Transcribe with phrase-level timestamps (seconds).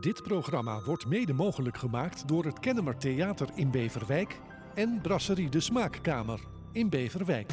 [0.00, 4.40] Dit programma wordt mede mogelijk gemaakt door het Kennemer Theater in Beverwijk
[4.74, 6.40] en Brasserie de Smaakkamer
[6.72, 7.52] in Beverwijk.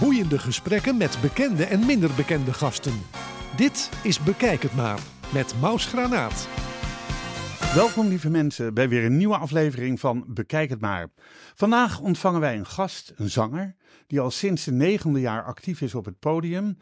[0.00, 2.92] Boeiende gesprekken met bekende en minder bekende gasten.
[3.56, 5.00] Dit is Bekijk het maar
[5.32, 6.48] met Maus Granaat.
[7.74, 11.08] Welkom lieve mensen bij weer een nieuwe aflevering van Bekijk het maar.
[11.54, 13.74] Vandaag ontvangen wij een gast, een zanger,
[14.06, 16.78] die al sinds zijn negende jaar actief is op het podium.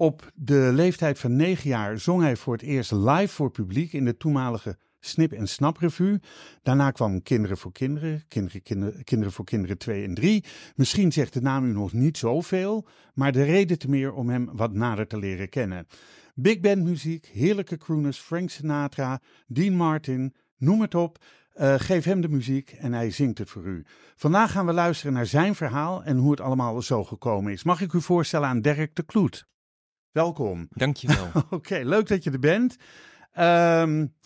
[0.00, 4.04] Op de leeftijd van negen jaar zong hij voor het eerst live voor publiek in
[4.04, 6.20] de toenmalige Snip en Snap Revue.
[6.62, 8.62] Daarna kwam Kinderen voor Kinderen, Kinderen,
[9.04, 10.44] Kinderen, voor Kinderen 2 en 3.
[10.74, 14.48] Misschien zegt de naam u nog niet zoveel, maar de reden te meer om hem
[14.52, 15.86] wat nader te leren kennen.
[16.34, 21.24] Big band muziek, heerlijke crooners, Frank Sinatra, Dean Martin, noem het op.
[21.60, 23.84] Uh, geef hem de muziek en hij zingt het voor u.
[24.16, 27.64] Vandaag gaan we luisteren naar zijn verhaal en hoe het allemaal zo gekomen is.
[27.64, 29.46] Mag ik u voorstellen aan Dirk de Kloet?
[30.12, 30.68] Welkom.
[30.70, 31.26] Dankjewel.
[31.34, 32.76] Oké, okay, leuk dat je er bent.
[33.38, 34.16] Um,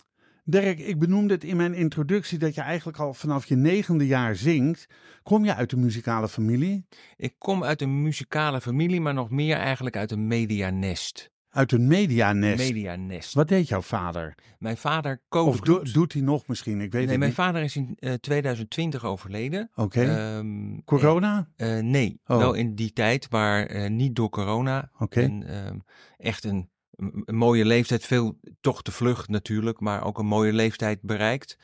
[0.45, 4.37] Dirk, ik benoemde het in mijn introductie dat je eigenlijk al vanaf je negende jaar
[4.37, 4.87] zingt.
[5.23, 6.87] Kom je uit een muzikale familie?
[7.17, 11.32] Ik kom uit een muzikale familie, maar nog meer eigenlijk uit een medianest.
[11.53, 12.59] Uit een medianest?
[12.59, 13.35] Medianest.
[13.35, 14.35] Wat deed jouw vader?
[14.59, 16.81] Mijn vader Code Of do doet hij nog misschien?
[16.81, 17.35] Ik weet nee, het mijn niet.
[17.35, 19.71] vader is in uh, 2020 overleden.
[19.75, 20.01] Oké.
[20.01, 20.37] Okay.
[20.37, 21.49] Um, corona?
[21.57, 22.37] Uh, nee, oh.
[22.37, 24.91] wel in die tijd, maar uh, niet door corona.
[24.95, 25.03] Oké.
[25.03, 25.25] Okay.
[25.25, 25.83] En um,
[26.17, 31.03] echt een een mooie leeftijd, veel toch te vlug natuurlijk, maar ook een mooie leeftijd
[31.03, 31.59] bereikt.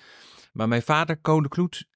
[0.53, 1.89] Maar mijn vader, Code Kloet,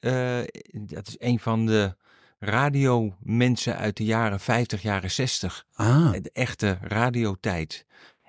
[0.71, 1.97] dat is een van de
[2.45, 5.67] radiomensen uit de jaren 50, jaren 60.
[5.75, 6.13] Ah.
[6.13, 7.87] De echte radiotijd.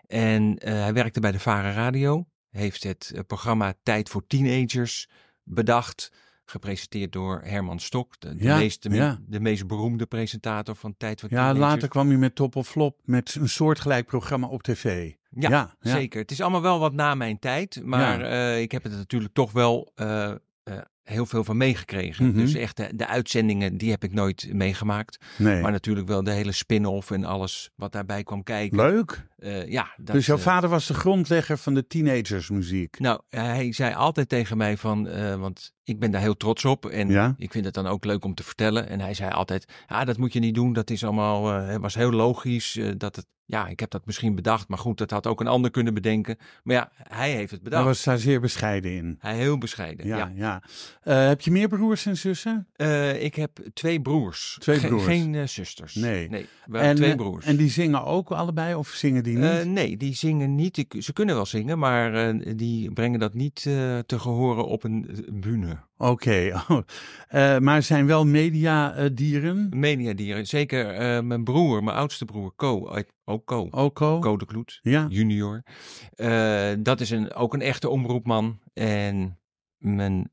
[0.08, 5.10] En uh, hij werkte bij de Vara Radio, heeft het uh, programma Tijd voor Teenagers
[5.44, 6.12] bedacht.
[6.46, 9.20] Gepresenteerd door Herman Stok, de, de, ja, meest, de, ja.
[9.28, 11.60] de, meest beroemde presentator van Tijd voor Ja, Teenagers.
[11.74, 15.14] later kwam hij met Top of Flop met een soortgelijk programma op tv.
[15.30, 15.92] Ja, ja, ja.
[15.92, 16.22] zeker.
[16.22, 19.52] Het is allemaal wel wat na mijn tijd, maar uh, ik heb het natuurlijk toch
[19.52, 22.26] wel uh, uh, heel veel van meegekregen.
[22.26, 22.34] Mhm.
[22.34, 22.46] Mm -hmm.
[22.46, 25.18] Dus echt de, de, uitzendingen, die heb ik nooit meegemaakt.
[25.38, 25.62] Nee.
[25.62, 28.78] Maar natuurlijk wel de hele spin-off en alles wat daarbij kwam kijken.
[28.78, 29.26] Leuk.
[29.44, 33.00] Uh, ja, dat, dus jouw vader was de grondlegger van de teenagersmuziek?
[33.00, 36.86] Nou, hij zei altijd tegen mij van, uh, want ik ben daar heel trots op
[36.86, 37.34] en ja?
[37.38, 38.90] ik vind het dan ook leuk om te vertellen.
[38.90, 41.96] En hij zei altijd, ja, dat moet je niet doen, dat is allemaal, uh, was
[41.96, 45.40] heel logisch, dat het, ja, ik heb dat misschien bedacht, maar goed, dat had ook
[45.40, 46.38] een ander kunnen bedenken.
[46.64, 47.82] Maar ja, hij heeft het bedacht.
[47.82, 49.18] Hij was daar zeer bescheiden in.
[49.20, 50.32] Hij heel bescheiden, ja.
[50.36, 50.64] ja.
[51.06, 52.68] Uh, heb je meer broers en zussen?
[52.78, 54.58] Uh, ik heb twee broers.
[54.60, 55.04] Twee broers?
[55.04, 55.96] Ge geen uh, zusters.
[55.96, 56.30] Nee.
[56.30, 57.46] nee we en, twee broers.
[57.46, 59.66] En die zingen ook allebei of zingen die niet?
[59.66, 60.86] nee, die zingen niet.
[61.00, 65.78] Ze kunnen wel zingen, maar die brengen dat niet te gehoren op een bühne.
[65.98, 66.52] Oké, okay.
[67.32, 67.58] oh.
[67.60, 69.68] maar zijn wel mediadieren?
[69.70, 70.86] Mediadieren, zeker.
[71.26, 73.68] mijn broer, mijn oudste broer, Co, ook Co.
[73.72, 74.20] Ook Co?
[74.20, 75.06] Co de Kloet, ja.
[75.10, 75.64] junior.
[76.80, 78.60] Dat is een, ook een echte omroepman.
[78.74, 79.40] En
[79.78, 80.32] mijn,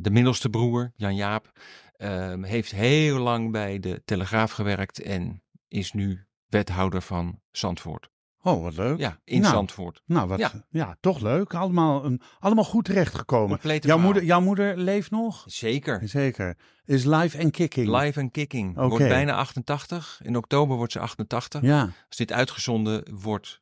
[0.00, 1.52] de middelste broer, Jan-Jaap,
[1.98, 8.10] uh, heeft heel lang bij de Telegraaf gewerkt en is nu wethouder van Zandvoort.
[8.42, 8.98] Oh, wat leuk.
[8.98, 10.02] Ja, in nou, Zandvoort.
[10.04, 10.52] Nou, wat, ja.
[10.70, 10.96] ja.
[11.00, 11.54] toch leuk.
[11.54, 13.58] Allemaal, een, allemaal goed terechtgekomen.
[13.80, 15.44] Jouw moeder, jouw moeder leeft nog?
[15.46, 16.08] Zeker.
[16.08, 16.56] Zeker.
[16.84, 17.88] Is live en kicking?
[18.00, 18.76] Live en kicking.
[18.76, 18.88] Okay.
[18.88, 20.20] Wordt bijna 88.
[20.22, 21.62] In oktober wordt ze 88.
[21.62, 21.82] Ja.
[22.08, 23.60] Als dit uitgezonden wordt,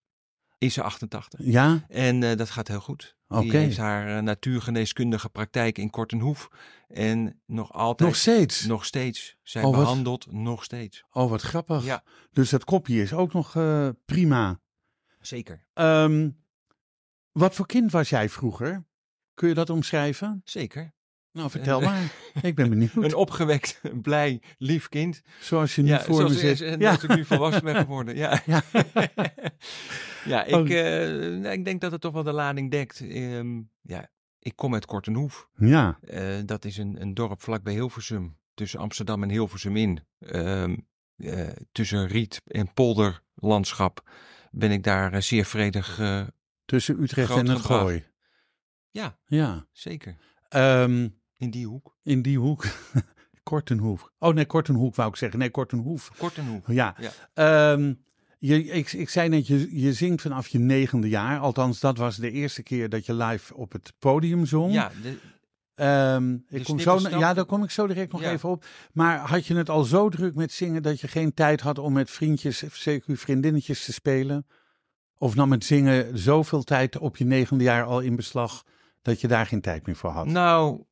[0.59, 1.41] is ze 88.
[1.43, 1.85] Ja.
[1.89, 3.17] En uh, dat gaat heel goed.
[3.35, 3.43] Oké.
[3.43, 6.49] Die heeft haar uh, natuurgeneeskundige praktijk in Kortenhoef.
[6.89, 8.09] En nog altijd.
[8.09, 8.65] Nog steeds?
[8.65, 9.37] Nog steeds.
[9.43, 11.05] Zij oh, behandelt nog steeds.
[11.11, 11.85] Oh, wat grappig.
[11.85, 12.03] Ja.
[12.33, 14.61] Dus dat kopje is ook nog uh, prima.
[15.21, 15.65] Zeker.
[15.75, 16.43] Um,
[17.33, 18.85] wat voor kind was jij vroeger?
[19.35, 20.41] Kun je dat omschrijven?
[20.45, 20.94] Zeker.
[21.35, 22.13] Nou, vertel maar.
[22.43, 22.95] Ik ben benieuwd.
[22.95, 25.23] Een opgewekt, blij, lief kind.
[25.41, 26.59] Zoals je nu ja, voor zoals, me zit.
[26.59, 26.77] Ja.
[26.79, 28.17] Zoals ik nu volwassen ben geworden.
[28.17, 28.63] Ja, ja.
[30.25, 30.69] ja ik, oh.
[30.69, 33.01] uh, ik denk dat het toch wel de lading dekt.
[33.01, 35.49] Um, ja, ik kom uit Kortenhoef.
[35.57, 35.99] Ja.
[36.11, 38.39] Uh, dat is een, een dorp vlakbij Hilversum.
[38.55, 40.01] Tussen Amsterdam en Hilversum in.
[40.19, 44.11] Um, uh, tussen riet en polderlandschap
[44.51, 46.01] ben ik daar zeer vredig.
[46.65, 48.05] tussen Utrecht en het Gooi.
[48.91, 49.67] Ja, ja.
[49.73, 50.17] zeker.
[50.51, 51.97] Um, in die hoek.
[52.03, 52.65] In die hoek.
[53.43, 54.11] Kortenhoef.
[54.19, 55.39] Oh nee, Kortenhoek wou ik zeggen.
[55.39, 56.11] Nee, Kortenhoef.
[56.19, 56.63] Kortenhoef.
[56.67, 56.97] Ja.
[57.35, 57.73] ja.
[57.73, 58.05] Um,
[58.39, 61.39] je, ik, ik zei net, je, je zingt vanaf je negende jaar.
[61.39, 64.73] Althans, dat was de eerste keer dat je live op het podium zong.
[64.73, 65.19] Ja, de,
[65.77, 68.31] Um, ik kom zo, ja, daar kom ik zo direct nog ja.
[68.31, 68.65] even op.
[68.93, 71.93] Maar had je het al zo druk met zingen dat je geen tijd had om
[71.93, 74.47] met vriendjes, zeker vriendinnetjes te spelen?
[75.19, 78.63] Of nam het zingen zoveel tijd op je negende jaar al in beslag
[79.03, 80.27] dat je daar geen tijd meer voor had?
[80.27, 80.85] Nou,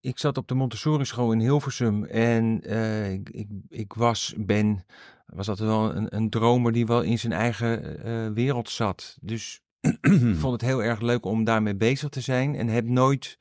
[0.00, 4.84] ik zat op de Montessori school in Hilversum en uh, ik, ik, ik, was, ben,
[5.26, 9.18] was dat wel een, een dromer die wel in zijn eigen uh, wereld zat.
[9.20, 9.62] Dus
[10.00, 12.54] ik vond het heel erg leuk om daarmee bezig te zijn.
[12.54, 13.38] En heb nooit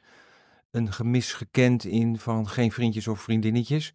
[0.71, 3.93] een gemis gekend in van geen vriendjes of vriendinnetjes.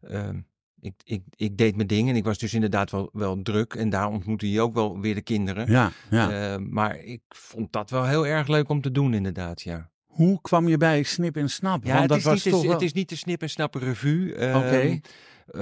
[0.00, 0.40] Ehm,
[0.80, 3.74] ik, ik, ik deed mijn dingen en ik was dus inderdaad wel, wel druk.
[3.74, 5.70] En daar ontmoette je ook wel weer de kinderen.
[5.70, 6.30] Ja, ja.
[6.30, 9.90] Ehm, maar ik vond dat wel heel erg leuk om te doen, inderdaad, ja.
[10.20, 11.84] Hoe kwam je bij Snip en Snap?
[11.84, 12.72] Ja, Want het, dat is was niet de, toch wel...
[12.72, 14.34] het is niet de snip en snap revue.
[14.34, 15.00] Ehm, Oké.
[15.46, 15.60] eh,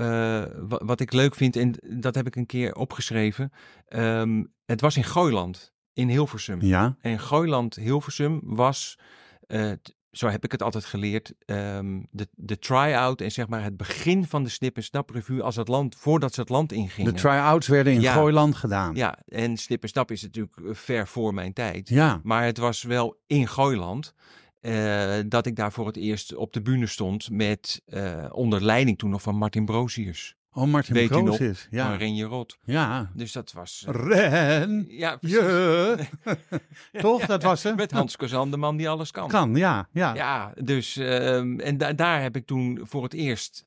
[0.68, 3.52] wa- wat ik leuk vind, en dat heb ik een keer opgeschreven.
[3.88, 6.62] ehm, het was in Gooiland, in Hilversum.
[6.62, 8.98] Ja, En Gooiland Hilversum was,
[9.46, 13.62] eh, t- zo heb ik het altijd geleerd, ehm, de, de try-out en zeg maar
[13.62, 16.68] het begin van de Snip en Snap revue als het land, voordat ze het land
[16.68, 17.14] de ingingen.
[17.14, 18.12] try-outs werden in Ja.
[18.12, 18.94] Gooiland gedaan.
[18.94, 21.88] ja, en Snip en Snap is natuurlijk eh, ver voor mijn tijd.
[21.88, 24.14] Ja, Maar het was wel in Gooiland
[24.60, 28.98] eh, dat ik daar voor het eerst op de bühne stond met eh, onder leiding
[28.98, 30.36] toen nog van Martin Broziers.
[30.52, 31.60] oh Martin Weet is.
[31.60, 32.58] Van Ja, Renje Rot.
[32.64, 33.10] ja.
[33.14, 33.84] Dus dat was...
[33.86, 35.36] eh, Ren, ja, precies.
[35.38, 35.96] je.
[37.00, 37.76] Toch, dat was hem?
[37.76, 39.28] Met Hans Kozan, de man die alles kan.
[39.28, 40.14] Kan, ja, ja.
[40.14, 43.66] Ja, dus ehm, en da- daar heb ik toen voor het eerst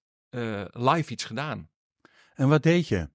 [0.72, 1.70] live iets gedaan.
[2.34, 3.10] En wat deed je?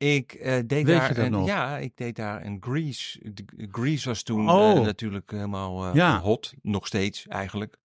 [0.00, 1.46] Ik eh, deed Weet daar een, nog?
[1.46, 3.32] ja, ik deed daar een Grease.
[3.32, 4.70] De- Grease was toen Oh.
[4.78, 6.20] eh, natuurlijk helemaal eh, Ja.
[6.20, 7.76] hot, nog steeds eigenlijk.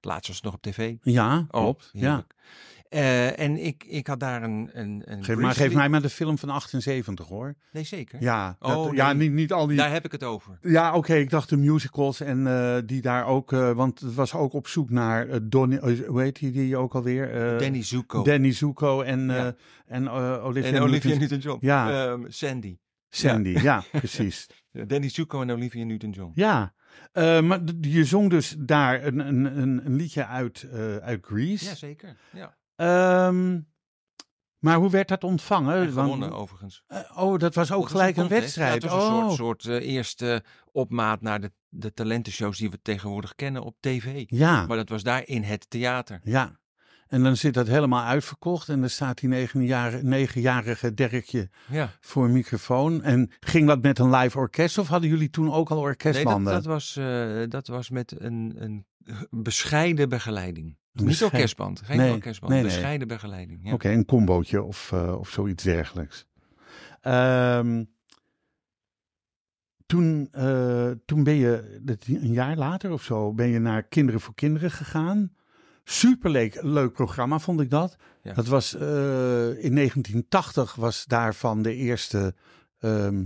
[0.00, 0.94] Laatst was het nog op tv.
[1.02, 1.90] Ja, Oh, klopt.
[1.92, 2.26] Ja.
[2.96, 6.08] Eh, en ik, ik had daar een, een, een Geef, maar geef mij maar de
[6.10, 7.54] film van 78 hoor.
[7.72, 8.22] Nee, zeker.
[8.22, 9.28] Ja, dat- Oh, ja nee.
[9.28, 9.76] niet, niet al die...
[9.76, 10.58] Daar heb ik het over.
[10.62, 13.52] Ja, oké, ik dacht de musicals en eh, die daar ook...
[13.52, 15.40] eh, want het was ook op zoek naar eh,
[16.06, 17.58] hoe heet die, die ook alweer?
[17.58, 19.54] Danny Zuko Danny Zuko en, Ja.
[19.86, 21.58] en Olivia, en Olivia Newton- Newton-John.
[21.60, 22.06] Ja.
[22.06, 22.78] Ehm, Sandy.
[23.08, 24.46] Sandy, ja, precies.
[24.86, 26.32] Danny Zuko en Olivia Newton-John.
[26.34, 26.74] Ja,
[27.40, 31.64] maar je zong dus daar een, een, een, liedje uit, eh, uit Greece.
[31.64, 32.16] Ja, zeker.
[32.32, 32.56] Ja.
[32.76, 33.60] Ehm,
[34.58, 35.74] maar hoe werd dat ontvangen?
[35.74, 36.82] En Want- gewonnen overigens.
[36.86, 38.82] Eh, oh, dat was ook Dat was gelijk een, wedstrijd.
[38.82, 39.30] Ja, het was een oh.
[39.30, 44.24] soort, soort eh, eerste opmaat naar de, de talentenshows die we tegenwoordig kennen op tv.
[44.26, 46.20] Ja, Maar dat was daar in het theater.
[46.24, 46.58] ja.
[47.06, 49.28] En dan zit dat helemaal uitverkocht en dan staat die
[50.02, 51.90] negenjarige, Derkje Ja.
[52.00, 53.02] voor een microfoon.
[53.02, 55.92] En ging dat met een live orkest of hadden jullie toen ook al Nee, dat,
[55.92, 56.52] orkestbanden?
[56.52, 58.86] dat, was, eh, dat was met een, een
[59.30, 60.76] bescheiden begeleiding.
[60.96, 62.52] Niet bescheiden- orkestband, geen Nee, orkestband.
[62.52, 62.70] nee, nee.
[62.70, 63.60] bescheiden begeleiding.
[63.62, 63.72] Ja.
[63.72, 66.26] Oké, een combootje of, eh, of zoiets dergelijks.
[67.00, 67.84] Ehm,
[69.86, 74.20] toen, eh, toen ben je, dat- een jaar later of zo, ben je naar Kinderen
[74.20, 75.32] voor Kinderen gegaan.
[75.84, 77.96] Superleuk leuk programma vond ik dat.
[78.22, 78.32] Ja.
[78.34, 82.34] Dat was eh, in 1980 was daarvan de eerste
[82.78, 83.24] ehm,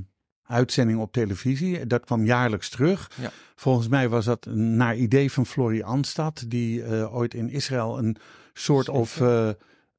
[0.51, 1.87] uitzending op televisie.
[1.87, 3.11] Dat kwam jaarlijks terug.
[3.21, 3.31] Ja.
[3.55, 8.17] Volgens mij was dat naar idee van Florie Anstad, die eh, ooit in Israël een
[8.53, 9.51] soort of eh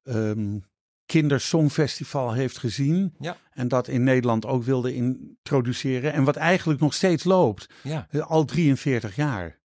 [0.04, 0.58] ehm,
[1.06, 3.14] kindersongfestival heeft gezien.
[3.18, 3.36] Ja.
[3.50, 6.12] En dat in Nederland ook wilde introduceren.
[6.12, 8.06] En wat eigenlijk nog steeds loopt, Ja.
[8.20, 9.60] al 43 jaar.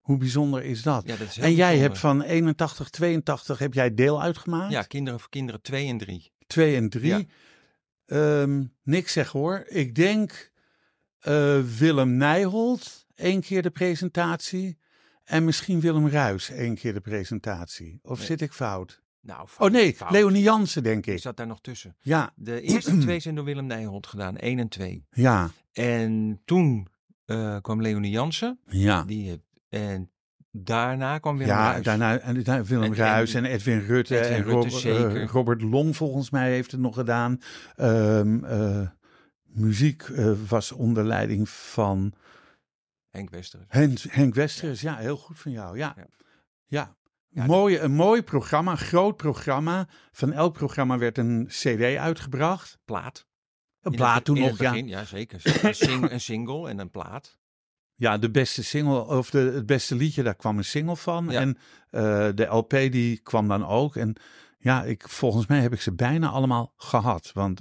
[0.00, 1.02] Hoe bijzonder is dat?
[1.06, 1.88] ja, dat is heel en jij bijzonder.
[1.88, 4.72] hebt van 81, 82 heb jij deel uitgemaakt?
[4.72, 6.32] Ja, Kinderen voor Kinderen 2 en 3.
[6.46, 7.28] 2 en 3.
[8.06, 9.64] Ehm, niks zeg hoor.
[9.66, 10.50] Ik denk
[11.18, 14.78] eh, Willem Nijholt, één keer de presentatie.
[15.24, 17.98] En misschien Willem Ruis, één keer de presentatie.
[18.02, 18.26] Of Nee.
[18.26, 19.02] zit ik fout?
[19.20, 20.10] Nou, Oh nee, fout.
[20.10, 21.20] Leonie Jansen denk Die ik.
[21.20, 21.96] zat daar nog tussen.
[22.00, 25.06] Ja, De eerste twee zijn door Willem Nijholt gedaan, 1 en 2.
[25.10, 26.88] ja, En toen
[27.24, 28.60] eh, kwam Leonie Jansen.
[28.66, 29.02] ja.
[29.04, 30.10] Die, en
[30.64, 31.84] daarna kwam Willem ja, Ruijs.
[31.84, 34.18] daarna en, daarna Willem En- en- Ruis en Edwin Rutte.
[34.20, 35.16] Edwin en Rutte, Rob- zeker.
[35.22, 37.40] eh, Robert Long volgens mij heeft het nog gedaan.
[37.76, 38.88] Ehm, eh,
[39.44, 42.12] muziek eh, was onder leiding van
[43.10, 43.66] Henk Westeren.
[43.68, 44.80] Henk, Henk Westers.
[44.80, 45.76] Ja, heel goed van jou.
[45.78, 46.06] Ja, Ja.
[46.66, 46.94] ja.
[47.28, 49.88] Ja, Mooie, een mooi programma, groot programma.
[50.12, 52.78] Van elk programma werd een cd uitgebracht.
[52.84, 53.26] Plaat.
[53.80, 54.70] Een plaat toen nog, ja.
[54.70, 55.04] begin, ja.
[55.04, 55.40] zeker.
[55.62, 57.38] Een, sing- een single en een plaat.
[57.96, 61.26] Ja, de beste single, of de, het beste liedje, daar kwam een single van.
[61.30, 61.40] Ja.
[61.40, 61.58] En
[61.90, 63.96] eh, de LP die kwam dan ook.
[63.96, 64.16] En
[64.58, 67.30] ja, ik, volgens mij heb ik ze bijna allemaal gehad.
[67.34, 67.60] Want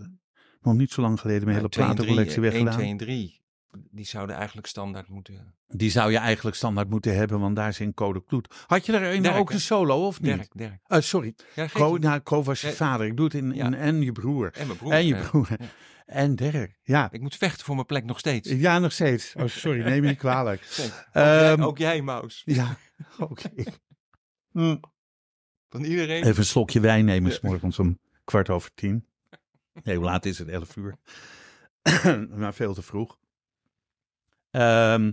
[0.62, 2.74] nog niet zo lang geleden mijn hele platencollectie weggedaan.
[2.74, 3.44] twee en drie.
[3.92, 5.54] Die zouden eigenlijk standaard moeten...
[5.68, 8.56] Die zou je eigenlijk standaard moeten hebben, want daar zit Code Kloet.
[8.68, 10.36] Had je een, Dirk, ook een solo of niet?
[10.36, 10.80] Dirk, Dirk.
[10.88, 12.01] Eh, sorry, Ja, het.
[12.01, 12.75] nou, was je Nee.
[12.75, 13.06] vader.
[13.06, 13.74] Ik doe het in, in Ja.
[13.74, 14.51] en je broer.
[14.54, 14.92] En mijn broer.
[14.92, 15.48] en je broer.
[16.05, 16.13] Ja.
[16.13, 16.79] En Dirk.
[16.83, 17.12] Ja.
[17.12, 18.50] Ik moet vechten voor mijn plek nog steeds.
[18.50, 19.35] ja, nog steeds.
[19.35, 20.62] Oh, sorry, neem me niet kwalijk.
[20.85, 21.25] Ook, Ehm,
[21.57, 22.41] jij, ook jij, Maus.
[22.45, 22.77] Ja,
[23.19, 23.50] oké.
[24.51, 24.75] Hm.
[25.69, 26.24] Van iedereen.
[26.24, 29.07] Even een slokje wijn nemen, s morgens om kwart over tien.
[29.83, 30.47] Nee, hoe laat is het?
[30.47, 30.95] Elf uur.
[32.39, 33.17] maar veel te vroeg.
[34.51, 35.12] Ehm,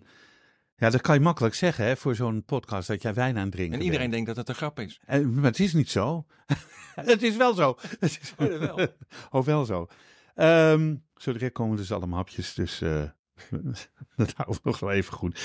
[0.76, 3.52] ja, dat kan je makkelijk zeggen hè, voor zo'n podcast dat jij wijn aan het
[3.52, 4.12] drinken En iedereen bent.
[4.12, 5.00] denkt dat het een grap is.
[5.06, 6.26] En, maar het is niet zo.
[6.94, 7.76] het is wel zo.
[7.80, 8.88] Het is Oh, wel.
[9.30, 9.88] oh, wel zo.
[10.34, 13.02] Ehm zo direct komen dus allemaal hapjes, dus eh,
[14.16, 15.40] dat houden we nog wel even goed.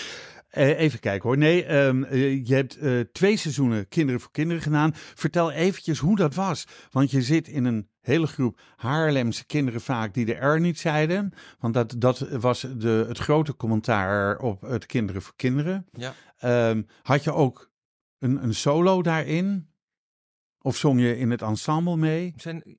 [0.47, 1.37] Eh, even kijken hoor.
[1.37, 2.79] Nee, ehm, eh, je hebt
[3.13, 4.91] twee seizoenen Kinderen voor Kinderen gedaan.
[4.93, 6.67] Vertel eventjes hoe dat was.
[6.91, 11.33] Want je zit in een hele groep Haarlemse kinderen vaak die de R niet zeiden.
[11.59, 15.87] Want dat, dat was de, het grote commentaar op het Kinderen voor Kinderen.
[15.91, 16.13] Ja.
[16.37, 17.71] Ehm, had je ook
[18.19, 19.69] een, een solo daarin?
[20.61, 22.33] Of zong je in het ensemble mee?
[22.35, 22.77] Er zijn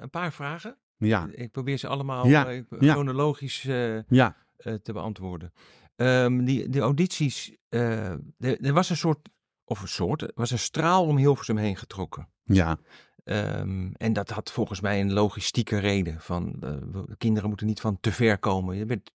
[0.00, 0.78] een paar vragen.
[1.06, 5.52] Ja, Ik probeer ze allemaal Ja, eh, chronologisch eh, ja, eh, te beantwoorden.
[5.96, 9.28] Ehm, die, die audities, er, er was een soort,
[9.64, 12.28] of een soort, er was een straal om Hilversum heen getrokken.
[12.44, 12.78] ja,
[13.24, 16.20] Ehm, en dat had volgens mij een logistieke reden.
[16.20, 18.76] Van, we- kinderen moeten niet van te ver komen.
[18.76, 19.10] Je werd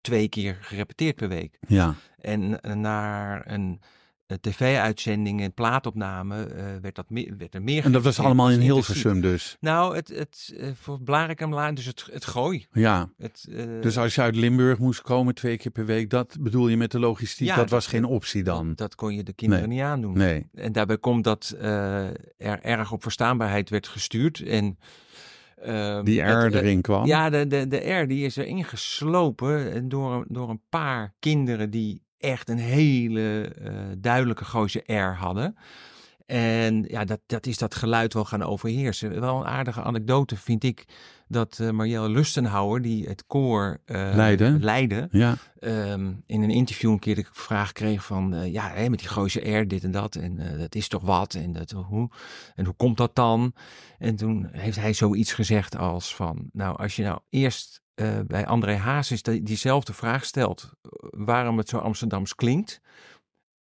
[0.00, 1.58] twee keer gerepeteerd per week.
[1.68, 1.94] ja.
[2.18, 3.80] En naar een,
[4.28, 8.50] eh, tv-uitzending en plaatopname eh, werd, dat me- werd er meer En dat was allemaal
[8.50, 8.60] in.
[8.60, 9.56] Hilversum dus.
[9.60, 12.66] Nou, het, het, eh, voor Blarikumlaan, dus het, het gooi.
[12.72, 13.48] Ja, Het,
[13.82, 16.90] dus als je uit Limburg moest komen twee keer per week, dat bedoel je met
[16.90, 18.72] de logistiek, Ja, dat dat- was geen optie dan?
[18.74, 20.16] Dat, kon je de kinderen niet aandoen.
[20.18, 24.40] Nee, En daarbij komt dat er erg op verstaanbaarheid werd gestuurd.
[24.40, 24.78] En,
[25.62, 27.06] ehm, die R het- erin kwam.
[27.06, 31.70] Ja, de, de, de R die is erin geslopen en door, door een paar kinderen
[31.70, 35.56] die echt een hele eh, duidelijke Gooise R hadden.
[36.26, 39.20] En ja, dat, dat is dat geluid wel gaan overheersen.
[39.20, 40.84] Wel een aardige anekdote vind ik
[41.28, 44.58] dat eh Marielle Lustenhouwer, die het koor eh, Leidde.
[44.60, 48.88] leidde Ja, ehm, in een interview een keer de vraag kreeg van, eh, ja, hè,
[48.88, 51.70] met die Gooise R, dit en dat, en eh, dat is toch wat, en, dat,
[51.70, 52.10] hoe,
[52.54, 53.52] en hoe komt dat dan?
[53.98, 58.46] En toen heeft hij zoiets gezegd als van, nou, als je nou eerst eh, bij
[58.46, 62.80] André Hazes die, diezelfde vraag stelt, eh, waarom het zo Amsterdams klinkt,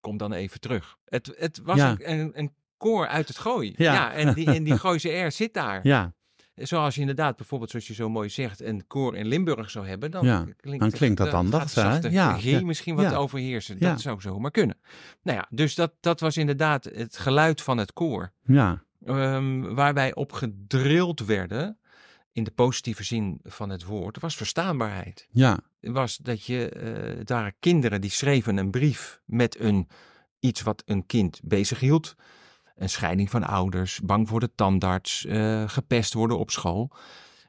[0.00, 0.96] kom dan even terug.
[1.04, 1.96] Het, het was Ja.
[1.98, 3.74] een, een, koor uit het gooi.
[3.76, 3.92] Ja.
[3.92, 5.80] Ja, en, die, en die Gooise R zit daar.
[5.82, 6.12] ja,
[6.54, 10.10] Zoals je inderdaad, bijvoorbeeld zoals je zo mooi zegt, een koor in Limburg zou hebben,
[10.10, 13.16] dan, Ja, klinkt, dan klinkt dat dan zachte Ja, G ja, misschien wat ja.
[13.16, 13.76] overheersen.
[13.78, 13.90] Ja.
[13.90, 14.76] Dat zou zomaar kunnen.
[15.22, 18.32] Nou ja, dus dat, dat was inderdaad het geluid van het koor.
[18.42, 21.78] ja, Ehm, waar wij op gedrild werden,
[22.36, 25.28] in de positieve zin van het woord, was verstaanbaarheid.
[25.30, 29.88] ja, Was dat je, eh waren kinderen die schreven een brief met een,
[30.40, 32.14] iets wat een kind bezighield.
[32.74, 36.90] Een scheiding van ouders, bang voor de tandarts, eh, gepest worden op school.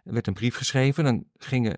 [0.04, 1.78] Er werd een brief geschreven, dan gingen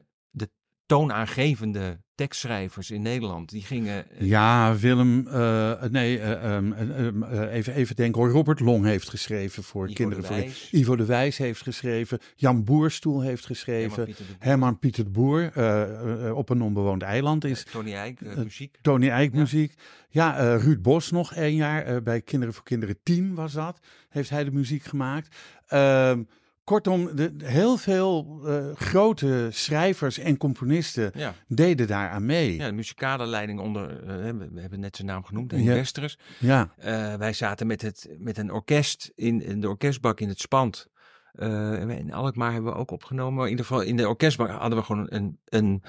[0.89, 4.11] toonaangevende tekstschrijvers in Nederland, die gingen...
[4.11, 8.29] eh, ja, Willem, eh, nee, eh, ehm, eh, ehm, eh, even, even denken hoor.
[8.31, 12.63] Robert Long heeft geschreven voor Ivo Kinderen de voor Ivo de Wijs heeft geschreven, Jan
[12.63, 15.45] Boerstoel heeft geschreven, Herman Pieter de Boer,
[16.35, 18.77] op een onbewoond eiland is Tony Eijk, muziek.
[18.81, 19.39] Tony Eijk Ja.
[19.39, 19.73] muziek.
[20.09, 23.79] Ja, Ruud Bos nog één jaar bij Kinderen voor Kinderen 10 was dat.
[24.09, 25.35] Heeft hij de muziek gemaakt.
[26.69, 31.33] Kortom, de, heel veel eh, grote schrijvers en componisten Ja.
[31.47, 32.55] deden daaraan mee.
[32.57, 34.15] ja, de muzikale leiding onder, eh,
[34.51, 35.57] we hebben net zijn naam genoemd, Ja.
[35.57, 36.19] Henk Westerus.
[36.39, 40.39] Ja, Eh, wij zaten met, het, met een orkest in, in de orkestbak in het
[40.39, 40.87] Spand.
[41.33, 43.33] En in Alkmaar hebben we ook opgenomen.
[43.33, 45.83] Maar in ieder geval in de orkestbak hadden we gewoon een, een,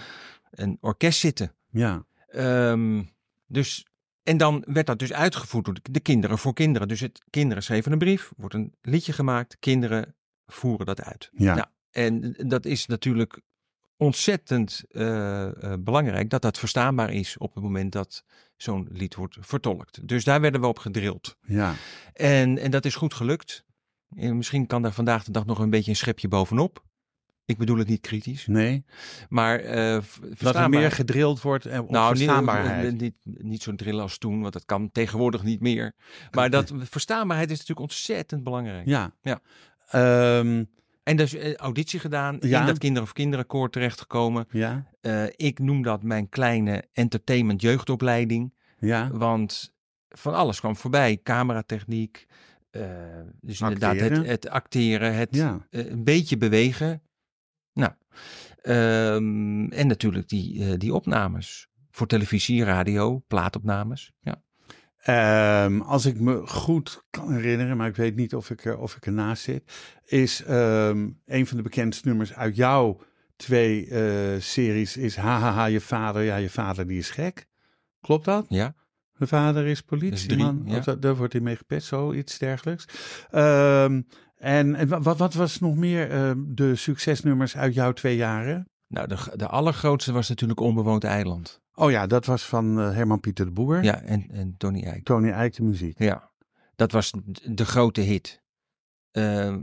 [0.50, 1.52] een orkest zitten.
[1.70, 3.02] ja, Ehm,
[3.46, 3.86] dus,
[4.22, 6.88] en dan werd dat dus uitgevoerd door de, de kinderen voor kinderen.
[6.88, 10.14] Dus het, kinderen schreven een brief, wordt een liedje gemaakt, kinderen
[10.52, 11.30] voeren dat uit.
[11.32, 11.54] ja.
[11.54, 13.40] Nou, en dat is natuurlijk
[13.96, 18.24] ontzettend eh, eh, belangrijk dat dat verstaanbaar is op het moment dat
[18.56, 20.08] zo'n lied wordt vertolkt.
[20.08, 21.36] Dus daar werden we op gedrild.
[21.46, 21.74] ja.
[22.12, 23.64] En, en dat is goed gelukt.
[24.16, 26.84] En misschien kan daar vandaag de dag nog een beetje een schepje bovenop.
[27.44, 28.46] Ik bedoel het niet kritisch.
[28.46, 28.84] Nee,
[29.28, 32.92] Maar eh v- dat er verstaanbaar- meer gedrild wordt en op nou, niet- verstaanbaarheid.
[32.92, 35.94] Niet, niet, niet zo drillen als toen, want dat kan tegenwoordig niet meer.
[36.30, 38.86] Maar dat, verstaanbaarheid is natuurlijk ontzettend belangrijk.
[38.86, 39.14] Ja.
[39.22, 39.40] Ja.
[39.90, 40.64] Ehm,
[41.02, 42.60] En dus eh, auditie gedaan, Ja.
[42.60, 44.46] in dat Kinderen of Kinderenkoor terechtgekomen.
[44.50, 48.54] ja, Eh, ik noem dat mijn kleine entertainment jeugdopleiding.
[48.78, 49.72] ja, Want
[50.08, 51.20] van alles kwam voorbij.
[51.22, 52.26] Cameratechniek,
[52.70, 52.82] eh,
[53.40, 55.66] dus inderdaad het, het acteren, het ja.
[55.70, 57.02] een beetje bewegen.
[57.72, 57.92] Nou,
[58.62, 61.68] ehm, en natuurlijk die, die opnames.
[61.90, 64.12] Voor televisie, radio, plaatopnames.
[64.20, 64.42] Ja.
[65.00, 68.96] Ehm, als ik me goed kan herinneren, maar ik weet niet of ik, er, of
[68.96, 69.62] ik ernaast zit,
[70.04, 73.00] is ehm, een van de bekendste nummers uit jouw
[73.36, 77.46] twee eh, series is Hahaha, je vader, ja, je vader die is gek.
[78.00, 78.46] Klopt dat?
[78.48, 78.74] ja.
[79.16, 80.58] De vader is politieman.
[80.58, 80.78] drie, ja.
[80.78, 82.84] Of dat, daar wordt hij mee gepest, zoiets dergelijks.
[83.30, 84.02] Ehm,
[84.36, 88.68] en en wa- wat, wat was nog meer de succesnummers uit jouw twee jaren?
[88.86, 91.60] Nou, de, de allergrootste was natuurlijk Onbewoond Eiland.
[91.80, 93.82] Oh ja, dat was van eh, Herman Pieter de Boer.
[93.82, 95.04] Ja, en, en Tony Eijk.
[95.04, 95.98] Tony Eijk de muziek.
[95.98, 96.30] Ja,
[96.76, 97.12] dat was
[97.44, 98.42] de grote hit.
[99.10, 99.60] Ehm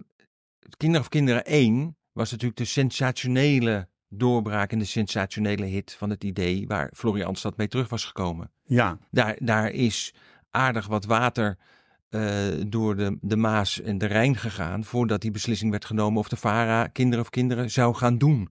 [0.77, 6.23] Kinderen of Kinderen 1 was natuurlijk de sensationele doorbraak en de sensationele hit van het
[6.23, 8.51] idee waar Florian Stad mee terug was gekomen.
[8.63, 10.13] Ja, Daar, daar is
[10.49, 11.57] aardig wat water
[12.09, 16.27] eh, door de, de Maas en de Rijn gegaan voordat die beslissing werd genomen of
[16.27, 18.49] de VARA kinderen of kinderen zou gaan doen.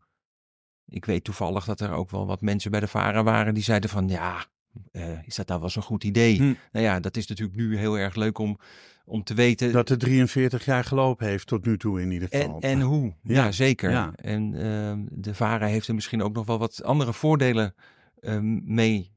[0.96, 3.90] Ik weet toevallig dat er ook wel wat mensen bij de VARA waren die zeiden
[3.90, 4.44] van ja,
[4.92, 6.36] eh, is dat nou wel zo'n goed idee?
[6.36, 6.54] Hm.
[6.72, 8.58] Nou ja, dat is natuurlijk nu heel erg leuk om,
[9.04, 9.72] om te weten.
[9.72, 12.60] dat het 43 jaar gelopen heeft tot nu toe in ieder geval.
[12.60, 13.14] En, en hoe?
[13.22, 13.90] Ja, Ja, zeker.
[13.90, 14.12] ja.
[14.16, 17.74] En ehm, de VARA heeft er misschien ook nog wel wat andere voordelen
[18.20, 19.12] ehm, mee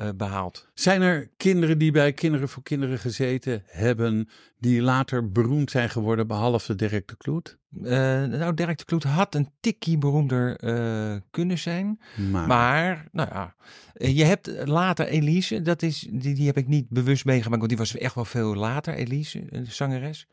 [0.00, 0.68] eh, behaald.
[0.74, 4.28] Zijn er kinderen die bij Kinderen voor Kinderen gezeten hebben,
[4.58, 7.58] die later beroemd zijn geworden, behalve Dirk de Kloet?
[7.82, 7.90] Eh,
[8.24, 12.00] nou, Dirk de Kloet had een tikkie beroemder eh, kunnen zijn.
[12.30, 13.54] Maar, Maar, nou ja,
[13.94, 17.78] je hebt later Elise, dat is, die, die heb ik niet bewust meegemaakt, want die
[17.78, 20.26] was echt wel veel later, Elise, een zangeres.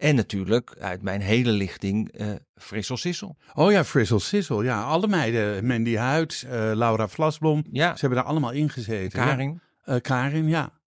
[0.00, 3.36] En natuurlijk uit mijn hele lichting eh Frissel Sissel.
[3.54, 4.64] Oh ja, Frizzle Sizzle.
[4.64, 5.66] Ja, alle meiden.
[5.66, 7.64] Mandy Huids, eh, Laura Vlasblom.
[7.70, 9.18] Ja, Ze hebben daar allemaal in gezeten.
[9.24, 9.60] Karin.
[9.84, 9.94] Ja.
[9.94, 10.78] Eh, Karin, ja.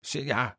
[0.00, 0.56] Ze- Ja,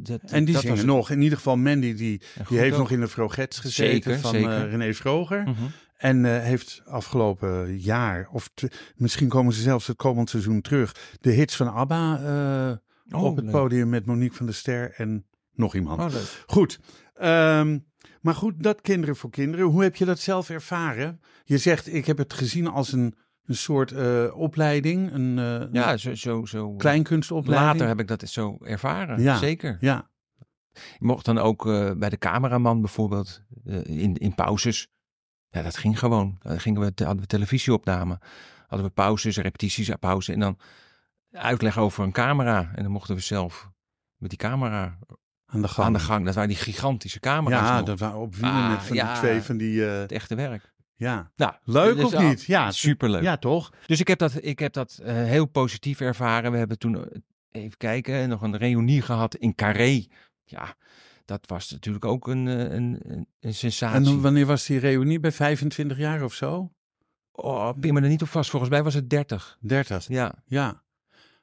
[0.00, 1.10] dat, En die dat zingen was nog.
[1.10, 2.78] In ieder geval Mandy, die, die heeft ook.
[2.78, 4.68] nog in de Vrogets gezeten Zeker, van zeker.
[4.70, 5.42] René Vroger.
[5.42, 5.52] Mhm.
[5.96, 8.50] En heeft afgelopen jaar, of
[8.96, 12.80] misschien komen ze zelfs het komend seizoen terug, de hits van ABBA
[13.10, 13.54] Oh, op het leuk.
[13.54, 16.00] podium met Monique van der Ster en nog iemand.
[16.14, 16.20] Oh.
[16.46, 16.78] Goed.
[17.18, 17.78] Ehm,
[18.20, 19.66] maar goed, dat kinderen voor kinderen.
[19.66, 21.20] Hoe heb je dat zelf ervaren?
[21.44, 25.96] Je zegt, ik heb het gezien als een, een soort eh, opleiding, een eh, Ja,
[25.96, 26.74] zo, zo, zo.
[26.74, 27.70] kleinkunstopleiding.
[27.72, 29.36] Later heb ik dat zo ervaren, Ja.
[29.36, 29.76] zeker.
[29.80, 30.10] Ja,
[30.72, 33.42] Je mocht dan ook eh, bij de cameraman bijvoorbeeld,
[33.82, 34.88] in, in pauzes.
[35.50, 36.36] Ja, dat ging gewoon.
[36.38, 38.18] Dan gingen we, hadden we televisieopname.
[38.66, 40.32] Hadden we pauzes, repetities, pauze.
[40.32, 40.58] En dan
[41.32, 42.70] uitleg over een camera.
[42.74, 43.70] En dan mochten we zelf
[44.16, 44.98] met die camera
[45.50, 45.86] aan de gang.
[45.86, 46.24] aan de gang.
[46.24, 47.86] Dat waren die gigantische camera's Ja, nog.
[47.86, 49.12] dat waren op wielen Ah, met van ja.
[49.12, 49.86] die twee van die...
[49.86, 50.72] eh, Het echte werk.
[50.96, 51.30] ja.
[51.36, 52.42] Nou, Leuk dus, of niet?
[52.44, 53.22] Ja, Superleuk.
[53.22, 53.72] ja, toch?
[53.86, 56.52] Dus ik heb dat, ik heb dat eh, heel positief ervaren.
[56.52, 57.18] We hebben toen, eh,
[57.50, 60.04] even kijken, nog een reunie gehad in Carré.
[60.44, 60.74] Ja,
[61.24, 64.06] dat was natuurlijk ook een, een, een, een sensatie.
[64.14, 65.20] En wanneer was die reunie?
[65.20, 66.72] Bij 25 jaar of zo?
[67.32, 68.50] Oh, pin me er niet op vast.
[68.50, 69.56] Volgens mij was het 30.
[69.60, 70.08] 30.
[70.08, 70.82] Ja, Ja.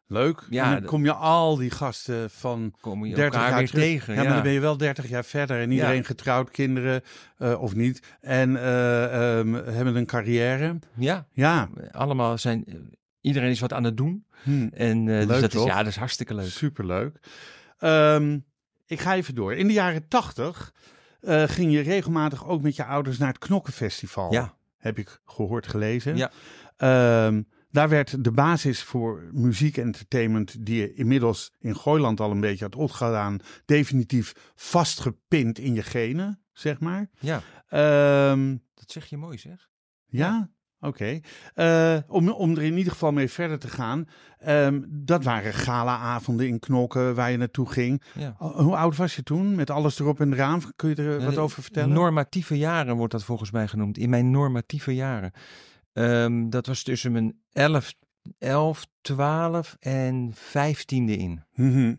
[0.08, 0.44] Leuk.
[0.50, 3.70] Ja, en dan dat- kom je al die gasten van kom je 30 elkaar jaar
[3.70, 4.13] tegen.
[4.15, 6.04] Ja, maar dan ben je wel 30 jaar verder en iedereen Ja.
[6.04, 7.02] getrouwd, kinderen
[7.38, 8.02] eh, of niet.
[8.22, 10.80] En eh, ehm, hebben een carrière.
[10.96, 12.65] Ja, Ja, allemaal zijn...
[12.65, 12.76] eh,
[13.22, 14.26] Iedereen is wat aan het doen.
[14.44, 15.68] hm, En dus Leuk, dat is, toch?
[15.68, 16.50] ja, dat is hartstikke leuk.
[16.50, 17.20] superleuk.
[17.78, 18.39] Ehm,
[18.86, 19.54] ik ga even door.
[19.56, 20.74] In de jaren 80
[21.22, 24.34] eh, ging je regelmatig ook met je ouders naar het Knokkenfestival.
[24.34, 26.18] Ja, Heb ik gehoord, gelezen.
[26.18, 26.32] Ja.
[26.78, 27.41] Ehm,
[27.75, 32.63] daar werd de basis voor muziek entertainment, die je inmiddels in Gooiland al een beetje
[32.65, 37.09] had opgedaan, definitief vastgepind in je genen, zeg maar.
[37.19, 39.69] ja, Ehm, dat zeg je mooi zeg.
[40.05, 41.19] ja, oké.
[41.53, 44.05] Eh, om, om er in ieder geval mee verder te gaan.
[44.39, 48.01] ehm, dat waren galaavonden in Knokken waar je naartoe ging.
[48.13, 48.35] Ja.
[48.38, 49.55] Hoe oud was je toen?
[49.55, 50.61] Met alles erop en eraan?
[50.75, 51.93] Kun je er wat Eh, over vertellen?
[51.95, 53.97] Normatieve jaren wordt dat volgens mij genoemd.
[53.97, 55.31] In mijn normatieve jaren.
[55.95, 57.93] Ehm, dat was tussen mijn 11,
[58.39, 61.43] 11, 12 en 15e in.
[61.53, 61.95] Mhm.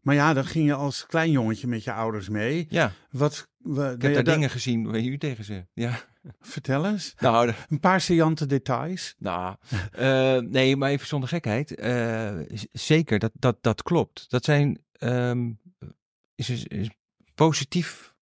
[0.00, 2.66] Maar ja, dan ging je als klein jongetje met je ouders mee.
[2.68, 5.66] Ja, Wat, wa- ik heb daar da- dingen gezien je u tegen zegt.
[5.74, 6.00] Ja.
[6.40, 7.14] Vertel eens.
[7.18, 9.14] Nou, Een paar saillante details.
[9.18, 9.56] nou
[9.92, 11.74] eh, nee, maar even zonder gekheid.
[11.74, 12.38] Eh,
[12.72, 14.30] zeker, dat, dat, dat klopt.
[14.30, 15.50] Dat zijn ehm,
[16.34, 16.90] is, is
[17.34, 18.14] positief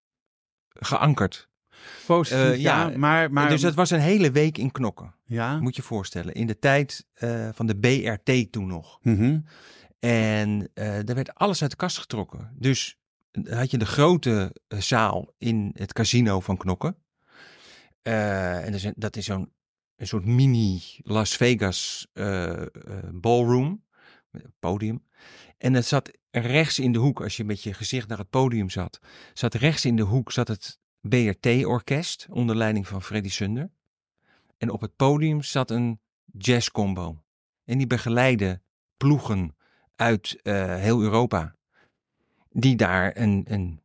[0.68, 1.48] geankerd.
[2.06, 3.32] Positief, Eh, ja, ja, maar...
[3.32, 5.14] maar dus dat was een hele week in knokken.
[5.24, 5.60] ja?
[5.60, 6.34] Moet je je voorstellen.
[6.34, 8.98] In de tijd eh, van de BRT toen nog.
[9.02, 9.38] Mhm.
[9.98, 12.52] En eh daar werd alles uit de kast getrokken.
[12.58, 12.98] Dus
[13.30, 16.96] dan had je de grote zaal in het casino van Knokken.
[18.02, 19.52] En dat is, zo'n
[19.96, 22.06] een soort mini Las Vegas
[23.12, 23.84] ballroom,
[24.58, 25.02] podium.
[25.58, 28.70] En het zat rechts in de hoek, als je met je gezicht naar het podium
[28.70, 29.00] zat,
[29.32, 33.70] zat rechts in de hoek zat het BRT-orkest onder leiding van Freddy Sunder.
[34.58, 37.22] En op het podium zat een jazzcombo.
[37.64, 38.60] En die begeleidde
[38.96, 39.56] ploegen
[39.96, 41.56] uit eh, heel Europa.
[42.50, 43.80] Die daar een, een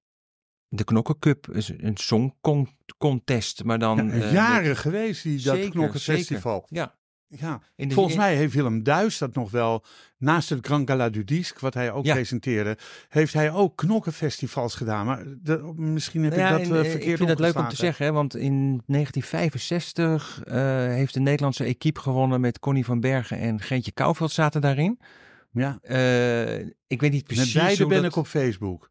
[0.67, 4.08] de Knokken Cup, is een song con- contest, maar dan...
[4.08, 6.65] Ja, eh, jaren geweest, die, dat Zeker, Knokkenfestival.
[6.69, 6.95] ja.
[7.28, 7.62] Ja.
[7.76, 9.84] In de- Volgens mij heeft Willem Duis dat nog wel,
[10.18, 12.14] naast het Grand Gala du Disque, wat hij ook Ja.
[12.14, 12.78] presenteerde,
[13.10, 15.06] heeft hij ook knokkenfestivals gedaan.
[15.06, 17.40] Maar de- misschien heb Nou ja, ik dat en, eh, eh, verkeerd Ik vind het
[17.40, 20.56] leuk om te zeggen, hè, want in 1965 eh,
[20.88, 25.00] heeft de Nederlandse equipe gewonnen met Connie van Bergen en Geentje Kouwveld zaten daarin.
[25.52, 25.80] Ja,
[26.88, 28.90] ik weet niet precies met beide ben dat- ik op Facebook.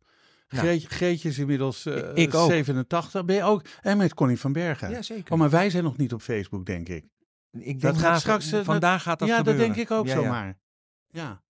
[0.48, 0.68] Nou.
[1.00, 2.50] Is inmiddels eh, Ik ook.
[2.50, 3.24] 87.
[3.24, 3.62] Ben je ook?
[3.82, 4.90] En met Connie van Bergen.
[4.90, 5.32] Ja, zeker.
[5.32, 7.04] Oh, maar wij zijn nog niet op Facebook, denk ik.
[7.58, 9.66] Ik Dat denk gaat na- straks, eh, vandaag gaat dat ja, gebeuren.
[9.66, 10.22] dat denk ik ook Ja, ja.
[10.22, 10.58] zomaar.
[11.08, 11.42] Ja,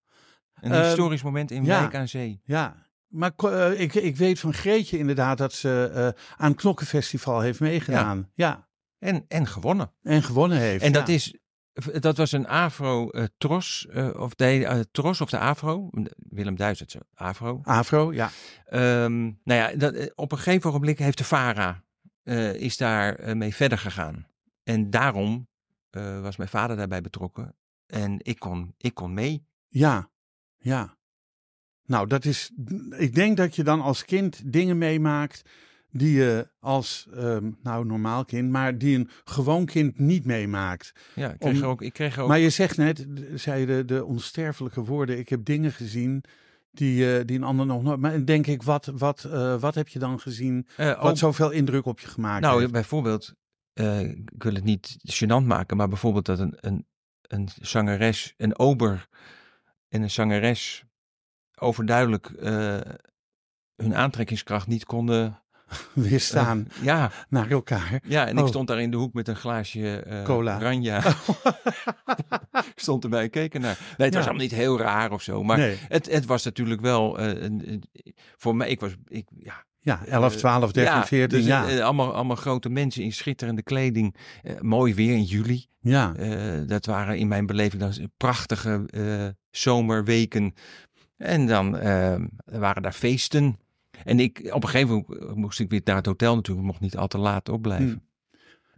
[0.61, 1.79] Een Ehm, historisch moment in ja.
[1.79, 2.41] Wijk aan Zee.
[2.43, 2.83] ja.
[3.07, 7.59] Maar eh, ik, ik weet van Greetje inderdaad dat ze eh, aan het Knokkenfestival heeft
[7.59, 8.31] meegedaan.
[8.33, 8.67] Ja.
[8.99, 9.91] En, en gewonnen.
[10.01, 10.83] En gewonnen heeft.
[10.83, 11.13] En dat ja.
[11.13, 11.35] is,
[11.99, 15.89] dat was een Afro-tros, of de tros of de Afro.
[16.15, 17.59] Willem Duizend, Afro.
[17.63, 18.29] Afro, ja.
[18.65, 21.83] Ehm, nou ja, dat, op een gegeven ogenblik heeft de VARA,
[22.23, 24.27] eh, is daar mee verder gegaan.
[24.63, 25.47] En daarom
[25.95, 27.55] eh, was mijn vader daarbij betrokken.
[27.85, 29.45] En ik kon, ik kon mee.
[29.67, 30.09] Ja,
[30.57, 30.97] ja.
[31.85, 32.51] Nou, dat is.
[32.97, 35.41] Ik denk dat je dan als kind dingen meemaakt
[35.91, 40.91] die je als, ehm, nou, normaal kind, maar die een gewoon kind niet meemaakt.
[41.15, 43.05] Ja, ik kreeg Om- er ook, ik kreeg er ook Maar je zegt net,
[43.35, 45.17] zei je de, de onsterfelijke woorden.
[45.19, 46.23] Ik heb dingen gezien
[46.71, 47.99] die, eh, die een ander nog nooit.
[47.99, 50.67] Maar denk ik, wat, wat, eh, wat heb je dan gezien?
[50.77, 52.71] Wat ook- zoveel indruk op je gemaakt Nou, heeft?
[52.71, 53.33] bijvoorbeeld,
[53.75, 56.87] eh, ik wil het niet gênant maken, maar bijvoorbeeld dat een, een,
[57.21, 59.07] een zangeres, een ober
[59.89, 60.83] en een zangeres
[61.55, 62.79] overduidelijk eh,
[63.75, 65.43] hun aantrekkingskracht niet konden
[65.93, 67.99] Weerstaan eh, ja, naar elkaar.
[68.07, 68.47] ja, en ik Oh.
[68.49, 70.59] stond daar in de hoek met een glaasje eh Cola.
[70.59, 71.03] Ranja.
[72.53, 73.77] ik stond erbij en keek ernaar.
[73.97, 75.77] Nee, het was allemaal niet heel raar of zo, maar nee.
[75.87, 77.83] het, het was natuurlijk wel eh, een, een-
[78.37, 81.79] voor mij, ik was, ik, ja, Ja, 11, 12, 13, ja, 14, dus, ja.
[81.79, 84.15] allemaal, allemaal grote mensen in schitterende kleding.
[84.59, 85.65] Mooi weer in juli.
[85.79, 86.11] ja.
[86.65, 88.85] Dat waren in mijn beleving dan prachtige
[89.51, 90.53] zomerweken.
[91.17, 91.71] En dan
[92.45, 93.59] waren daar feesten.
[94.03, 96.67] En ik, op een gegeven moment moest ik weer naar het hotel natuurlijk.
[96.67, 97.87] Mocht niet al te laat opblijven.
[97.89, 98.13] Hm.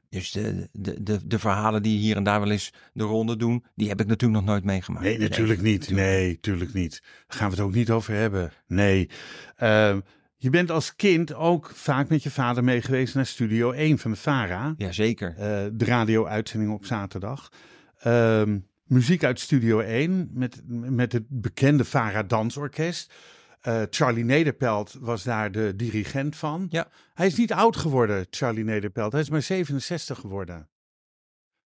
[0.10, 3.64] Dus de, de, de, de verhalen die hier en daar wel eens de ronde doen,
[3.76, 5.06] die heb ik natuurlijk nog nooit meegemaakt.
[5.06, 5.90] Nee, natuurlijk niet.
[5.90, 7.02] Nee, natuurlijk niet.
[7.02, 8.52] Daar gaan we het ook niet over hebben.
[8.68, 9.10] Nee.
[9.56, 10.00] Ehm,
[10.38, 14.12] je bent als kind ook vaak met je vader mee geweest naar Studio 1 van
[14.12, 14.74] de VARA.
[14.78, 15.30] Jazeker.
[15.38, 17.52] Eh, de radio-uitzending op zaterdag.
[17.98, 23.14] Ehm, muziek uit Studio 1 met, met het bekende VARA Dansorkest.
[23.68, 26.68] Eh, Charlie Nederpelt was daar de dirigent van.
[26.70, 26.88] Ja.
[27.14, 29.12] Hij is niet oud geworden, Charlie Nederpelt.
[29.12, 30.70] Hij is maar 67 geworden.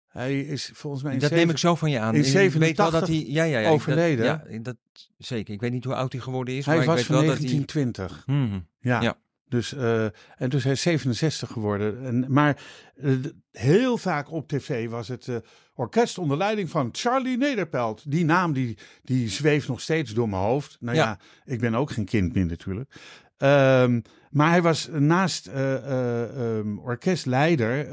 [0.08, 1.14] Hij is volgens mij...
[1.14, 2.14] in Dat zeven- neem ik zo van je aan.
[2.14, 4.26] in Ik weet wel 87 dat hij, ja, ja, ja, ik- overleden.
[4.26, 4.76] Dat, ja, dat,
[5.18, 5.54] zeker.
[5.54, 7.26] Ik weet niet hoe oud hij geworden is, Hij maar ik was weet van wel
[7.26, 8.08] 1920.
[8.18, 8.36] dat hij...
[8.36, 8.60] Mhm.
[8.80, 9.02] Ja.
[9.02, 9.18] Ja.
[9.50, 10.04] Dus, eh,
[10.38, 12.06] en dus hij is 67 geworden.
[12.06, 12.62] En, maar
[12.96, 13.14] eh,
[13.52, 15.36] heel vaak op tv was het eh,
[15.74, 18.12] orkest onder leiding van Charlie Nederpelt.
[18.12, 20.78] Die naam die, die zweeft nog steeds door mijn hoofd.
[20.80, 21.04] Nou ja,
[21.46, 21.54] Ja.
[21.54, 22.94] ik ben ook geen kind meer natuurlijk.
[23.38, 27.88] Ehm, maar hij was naast eh, eh, ehm, orkestleider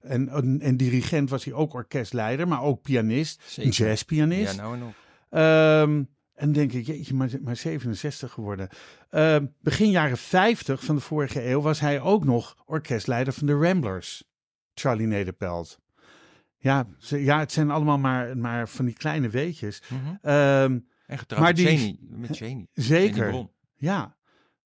[0.00, 3.86] en, en, en dirigent was hij ook orkestleider, maar ook pianist, een Zeker.
[3.88, 4.54] jazzpianist.
[4.54, 4.92] Ja, nou en nog.
[5.30, 6.02] Ehm,
[6.38, 8.68] en denk ik, jeetje, maar, maar 67 geworden.
[9.10, 13.52] Ehm, begin jaren 50 van de vorige eeuw was hij ook nog orkestleider van de
[13.54, 14.24] Ramblers.
[14.74, 15.78] Charlie Nederpelt.
[16.58, 19.82] Ja, ze, ja het zijn allemaal maar, maar van die kleine weetjes.
[19.88, 20.14] Mhm.
[20.22, 21.98] Ehm, En getrouwd Maar met die- Jenny.
[22.00, 22.66] Met Jenny.
[22.72, 24.16] Jenny zeker, ja.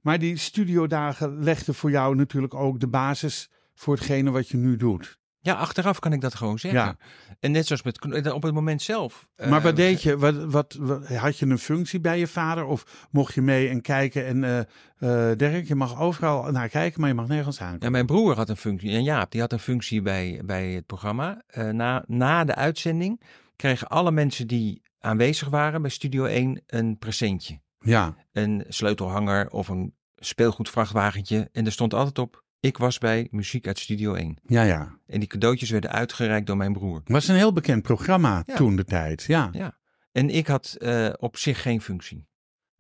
[0.01, 4.77] Maar die studiodagen legden voor jou natuurlijk ook de basis voor hetgene wat je nu
[4.77, 5.19] doet.
[5.45, 6.81] Ja, achteraf kan ik dat gewoon zeggen.
[6.81, 6.97] Ja.
[7.41, 9.29] En net zoals met kno- op het moment zelf.
[9.37, 10.19] Maar eh, wat deed je?
[10.19, 12.65] Wat, wat, wat- had je een functie bij je vader?
[12.65, 14.27] Of mocht je mee en kijken?
[14.27, 14.59] En eh
[15.31, 17.93] eh, Dirk, je mag overal naar kijken, maar je mag nergens Ja, aankomen.
[17.93, 18.91] mijn broer had een functie.
[18.91, 21.43] En Jaap, die had een functie bij, bij het programma.
[21.47, 23.21] Eh, na, na de uitzending
[23.57, 27.61] kregen alle mensen die aanwezig waren bij Studio 1 een presentje.
[27.79, 31.49] Ja, Een sleutelhanger of een speelgoedvrachtwagentje.
[31.53, 34.37] En er stond altijd op, ik was bij Muziek uit Studio 1.
[34.47, 34.99] ja, ja.
[35.07, 37.01] En die cadeautjes werden uitgereikt door mijn broer.
[37.05, 38.55] Was een heel bekend programma Ja.
[38.57, 39.23] toen de tijd.
[39.23, 39.79] Ja, Ja.
[40.13, 42.27] En ik had eh, op zich geen functie.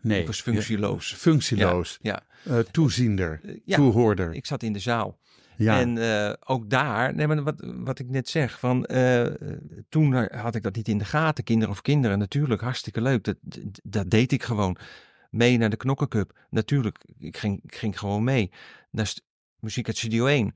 [0.00, 0.20] nee.
[0.20, 1.10] Ik was functieloos.
[1.10, 1.98] Ja, functieloos.
[2.02, 3.40] Ja, Eh, toeziender.
[3.44, 3.76] Eh, ja.
[3.76, 4.32] Toehoorder.
[4.34, 5.18] ik zat in de zaal.
[5.56, 5.80] ja.
[5.80, 5.98] En
[6.46, 8.86] ook daar, nee, maar wat, wat ik net zeg, van,
[9.88, 11.44] toen had ik dat niet in de gaten.
[11.44, 13.24] Kinderen of kinderen, natuurlijk, hartstikke leuk.
[13.24, 13.36] Dat,
[13.82, 14.76] dat, deed ik gewoon.
[15.30, 16.38] Mee naar de Knokkencup.
[16.50, 18.50] Natuurlijk, ik ging, ik ging gewoon mee.
[18.90, 19.12] Naar
[19.62, 20.54] muziek uit Studio 1.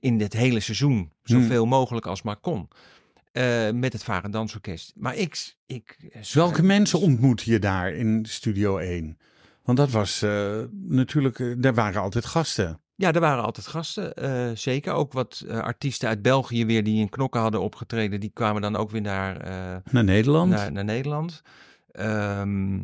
[0.00, 2.68] In dit hele seizoen, zoveel mogelijk als maar kon.
[3.32, 4.92] Eh, met het Varen Dansorkest.
[4.96, 5.56] Maar ik...
[5.66, 5.96] ik
[6.32, 9.18] Welke mensen ontmoet je daar in Studio 1?
[9.62, 12.80] Want dat was eh, natuurlijk, eh, daar waren altijd gasten.
[12.96, 14.92] Ja, er waren altijd gasten, eh, zeker.
[14.92, 18.20] Ook wat eh, artiesten uit België weer die in Knokken hadden opgetreden.
[18.20, 20.50] Die kwamen dan ook weer naar, eh, Naar Nederland.
[20.50, 21.42] naar, naar Nederland.
[21.90, 22.78] Ehm,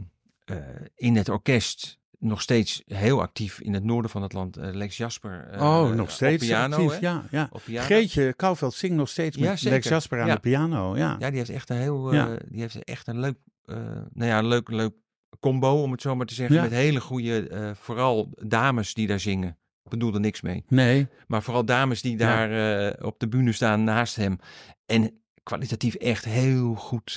[0.45, 0.57] eh,
[0.95, 4.57] in het orkest nog steeds heel actief in het noorden van het land.
[4.57, 5.49] eh, Lex Jasper.
[5.51, 6.91] eh, oh, nog steeds Op piano, actief.
[7.01, 7.07] hè?
[7.07, 7.49] Ja, ja.
[7.53, 7.85] Op piano.
[7.87, 9.71] Greetje Kouwveld zingt nog steeds met zeker.
[9.71, 10.35] Lex Jasper aan Ja.
[10.35, 10.97] de piano.
[10.97, 11.17] Ja.
[11.19, 14.69] Ja, die heeft echt een heel, eh, die heeft echt een leuk, nou ja, leuk,
[14.71, 14.93] leuk
[15.41, 16.61] combo, om het zo maar te zeggen.
[16.63, 19.59] Met hele goede, vooral dames die daar zingen.
[19.85, 20.65] Ik bedoel er niks mee.
[20.69, 24.39] Nee, Maar vooral dames die daar op de bühne staan naast hem.
[24.87, 27.15] En kwalitatief echt heel goed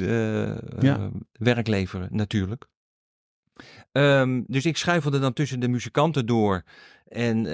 [1.32, 2.66] werk leveren, natuurlijk.
[3.94, 6.64] Ehm, dus ik schuifelde dan tussen de muzikanten door
[7.08, 7.46] en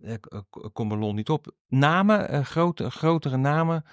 [0.00, 1.54] ik, ik kom er lol niet op.
[1.68, 3.84] Namen, eh, grote, grotere namen,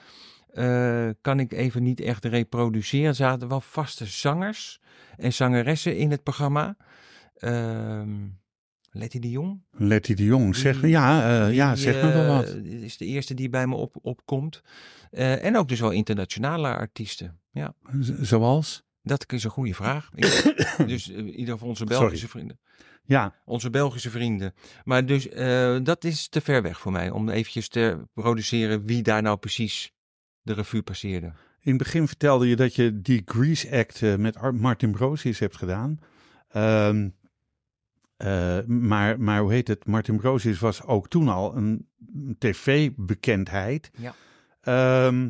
[0.47, 3.07] eh, kan ik even niet echt reproduceren.
[3.07, 4.81] Er zaten wel vaste zangers
[5.17, 6.77] en zangeressen in het programma.
[7.35, 8.09] Ehm
[8.93, 9.61] Letty de Jong.
[9.71, 12.47] Letty de Jong, zeg, Die- ja, eh, ja, zeg me wel wat.
[12.63, 14.61] is de eerste die bij me op, opkomt.
[15.11, 17.39] En ook dus wel internationale artiesten.
[17.51, 18.83] Ja, Z- Zoals?
[19.03, 20.09] Dat is een goede vraag.
[20.15, 22.29] Ik- dus eh, in ieder geval onze Belgische Sorry.
[22.29, 22.59] vrienden.
[23.03, 24.53] Ja, Onze Belgische vrienden.
[24.83, 29.01] Maar dus eh, dat is te ver weg voor mij om eventjes te produceren wie
[29.01, 29.93] daar nou precies
[30.41, 31.25] de revue passeerde.
[31.61, 35.39] in het begin vertelde je dat je die Grease Act eh, met Ar- Martin Brosius
[35.39, 35.99] hebt gedaan.
[36.47, 37.09] Ehm,
[38.17, 39.85] eh, maar, maar hoe heet het?
[39.85, 41.87] Martin Brosius was ook toen al een
[42.37, 43.91] tv-bekendheid.
[43.97, 44.13] Ja.
[44.61, 45.29] Ehm,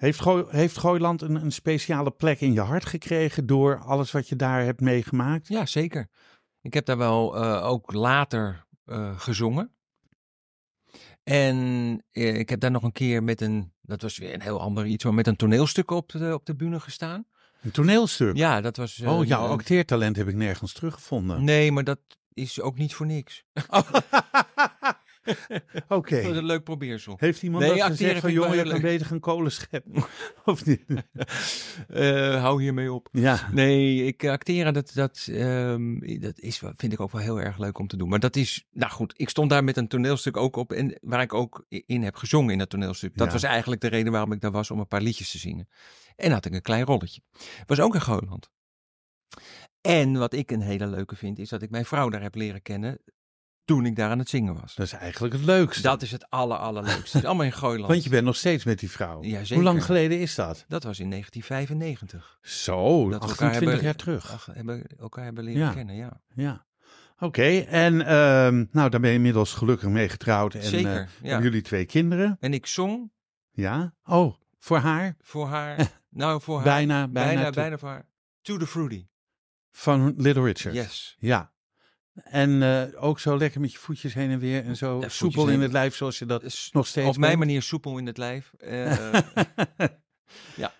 [0.00, 4.28] heeft, Gooi, heeft Gooiland een, een speciale plek in je hart gekregen door alles wat
[4.28, 5.48] je daar hebt meegemaakt?
[5.48, 6.08] Ja, zeker.
[6.62, 9.74] Ik heb daar wel eh, ook later eh, gezongen.
[11.22, 11.56] En
[12.10, 14.86] eh, ik heb daar nog een keer met een, dat was weer een heel ander
[14.86, 17.26] iets, maar met een toneelstuk op de, op de bühne gestaan.
[17.62, 18.36] Een toneelstuk?
[18.36, 19.00] Ja, dat was...
[19.00, 21.44] oh, jouw acteertalent heb ik nergens teruggevonden.
[21.44, 22.00] Nee, maar dat
[22.32, 23.44] is ook niet voor niks.
[25.88, 26.22] Oké.
[26.22, 27.16] Dat is een leuk probeersel.
[27.18, 30.04] Heeft iemand Nee, dat gezegd van, jongen, je kan beter gaan kolen scheppen?
[30.44, 30.84] of niet?
[31.88, 33.08] Eh, hou hiermee op.
[33.12, 33.48] Ja.
[33.52, 37.78] Nee, ik acteren, dat, dat, ehm, dat is, vind ik ook wel heel erg leuk
[37.78, 38.08] om te doen.
[38.08, 40.72] Maar dat is, nou goed, ik stond daar met een toneelstuk ook op.
[40.72, 43.16] En waar ik ook in heb gezongen in dat toneelstuk.
[43.16, 43.32] Dat Ja.
[43.32, 45.68] was eigenlijk de reden waarom ik daar was om een paar liedjes te zingen.
[46.16, 47.20] En had ik een klein rolletje.
[47.66, 48.50] Was ook in Gooiland.
[49.80, 52.62] En wat ik een hele leuke vind, is dat ik mijn vrouw daar heb leren
[52.62, 53.00] kennen
[53.64, 54.74] toen ik daar aan het zingen was.
[54.74, 55.82] Dat is eigenlijk het leukste.
[55.82, 57.00] Dat is het aller, allerleukste.
[57.04, 57.88] Het is allemaal in Gooiland.
[57.92, 59.22] Want je bent nog steeds met die vrouw.
[59.22, 59.54] Ja, zeker.
[59.54, 60.64] Hoe lang geleden is dat?
[60.68, 62.38] Dat was in 1995.
[62.42, 64.32] Zo, Dat we elkaar 28 hebben- jaar terug.
[64.32, 65.72] Ach, hebben, elkaar hebben leren Ja.
[65.72, 66.20] kennen, ja.
[66.34, 66.66] Ja.
[67.18, 70.54] Oké, en ehm, nou, daar ben je inmiddels gelukkig mee getrouwd.
[70.54, 71.40] En, Zeker, eh, ja.
[71.42, 72.36] Jullie twee kinderen?
[72.40, 73.10] En ik zong
[73.50, 73.94] Ja.
[74.04, 75.16] Oh, voor haar?
[75.20, 78.08] voor haar, nou voor haar, Bijna, bijna, bijna, bijna voor haar,
[78.42, 79.06] To the Fruity.
[79.70, 80.74] Van Little Richard.
[80.74, 81.16] Yes.
[81.18, 81.52] Ja.
[82.24, 85.48] En eh, ook zo lekker met je voetjes heen en weer en zo Ja, soepel
[85.48, 88.18] in het lijf zoals je dat Dus nog steeds op mijn manier soepel in het
[88.18, 88.52] lijf.
[88.58, 89.14] Eh,
[90.56, 90.72] Ja.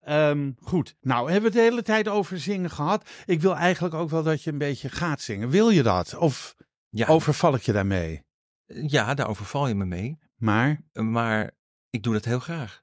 [0.00, 3.10] Ehm, goed, nou hebben we het de hele tijd over zingen gehad.
[3.24, 5.48] Ik wil eigenlijk ook wel dat je een beetje gaat zingen.
[5.48, 6.14] Wil je dat?
[6.16, 6.54] Of
[6.88, 8.22] ja, overval ik je daarmee?
[8.66, 10.18] ja, daar overval je me mee.
[10.36, 11.50] Maar, Maar
[11.90, 12.82] ik doe dat heel graag.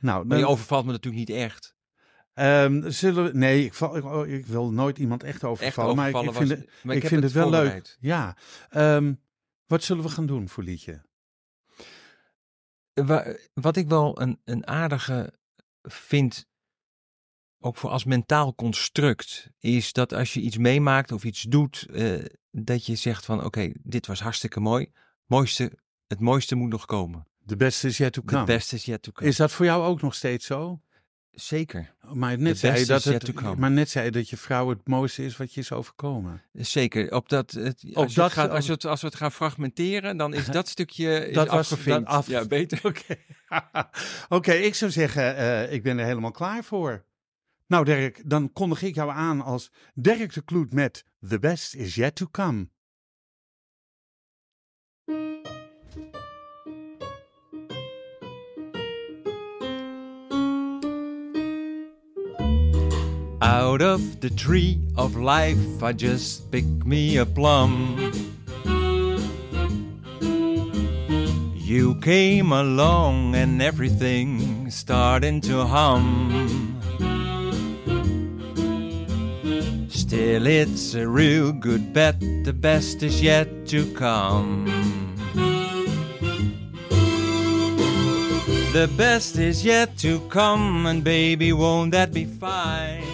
[0.00, 1.74] nou, Maar je overvalt me natuurlijk niet echt.
[2.40, 5.96] Ehm, zullen we, nee, ik, val, ik, oh, ik wil nooit iemand echt Echt overvallen.
[5.96, 7.96] maar ik, vind was, het, maar ik heb vind het, wel leuk.
[8.00, 8.36] Ja.
[8.68, 9.14] Ehm,
[9.66, 11.02] wat zullen we gaan doen voor liedje?
[12.94, 15.32] Wa- Wat ik wel een, een aardige
[15.82, 16.48] vind,
[17.58, 22.24] ook voor als mentaal construct, is dat als je iets meemaakt of iets doet, eh,
[22.50, 24.92] dat je zegt van oké, dit was hartstikke mooi.
[25.26, 25.72] Mooiste,
[26.06, 27.26] het mooiste moet nog komen.
[27.38, 28.44] De beste is yet to The come.
[28.44, 29.28] best is yet to come.
[29.28, 30.80] Is dat voor jou ook nog steeds zo?
[31.32, 34.88] Zeker, Maar net, zei dat is het, maar net zei je dat je vrouw het
[34.88, 36.42] mooiste is wat je is overkomen.
[36.52, 37.12] zeker.
[37.14, 39.32] Op dat, het, als, Op je dat- het gaat, als, het, als we het gaan
[39.32, 42.06] fragmenteren, dan is dat stukje is Dat was- afgevinkt.
[42.06, 42.80] dat af- Ja, beter.
[42.86, 43.16] Oké,
[44.36, 47.04] Oké, ik zou zeggen, eh, ik ben er helemaal klaar voor.
[47.66, 51.94] Nou Dirk, dan kondig ik jou aan als Dirk de Kloet met The Best Is
[51.94, 52.68] Yet To Come.
[63.50, 67.98] Out of the tree of life, I just picked me a plum.
[71.56, 76.78] You came along and everything starting to hum.
[79.88, 84.66] Still, it's a real good bet, the best is yet to come.
[88.72, 93.09] The best is yet to come, and baby, won't that be fine?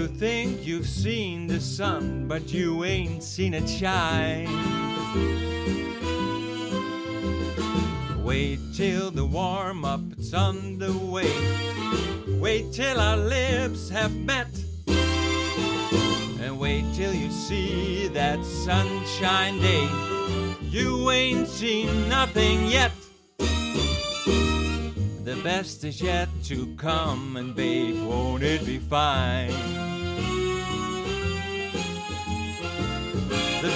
[0.00, 4.48] You think you've seen the sun, but you ain't seen it shine.
[8.24, 11.30] Wait till the warm up is underway.
[12.40, 14.48] Wait till our lips have met.
[16.40, 19.86] And wait till you see that sunshine day.
[20.62, 22.92] You ain't seen nothing yet.
[25.24, 29.89] The best is yet to come, and babe, won't it be fine?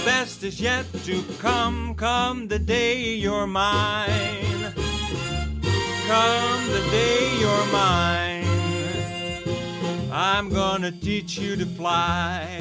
[0.04, 4.72] Best is yet to come, come the day you're mine.
[6.06, 8.44] Come the day you're mine.
[10.12, 12.60] I'm gonna teach you to fly.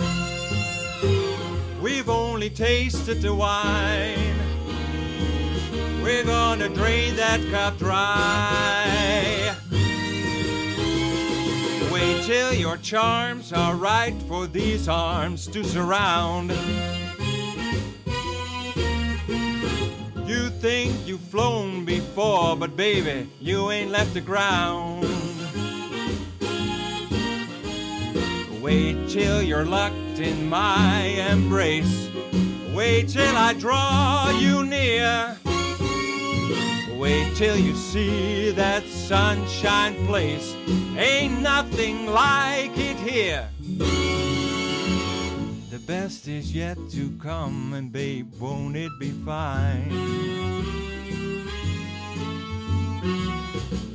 [1.82, 4.38] We've only tasted the wine.
[6.01, 9.53] We're gonna drain that cup dry.
[11.91, 16.51] Wait till your charms are right for these arms to surround.
[20.26, 25.04] You think you've flown before, but baby, you ain't left the ground.
[28.62, 32.10] Wait till you're locked in my embrace.
[32.74, 35.38] Wait till I draw you near.
[36.98, 40.56] Wait till you see that sunshine place.
[40.98, 43.50] Ain't nothing like it here.
[45.86, 49.89] Best is yet to come, and babe, won't it be fine?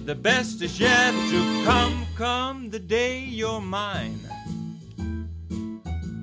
[0.04, 4.20] The best is yet to come, come the day you're mine.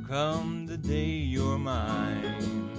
[0.07, 2.69] Come the day you're mine.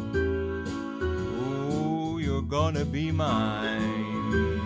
[1.51, 4.61] Oh, you're gonna be mine.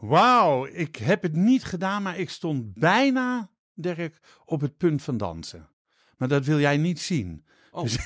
[0.00, 5.16] Wauw, ik heb het niet gedaan, maar ik stond bijna, Dirk, op het punt van
[5.16, 5.68] dansen.
[6.16, 7.44] Maar dat wil jij niet zien.
[7.70, 7.82] Oh.
[7.82, 7.98] Dus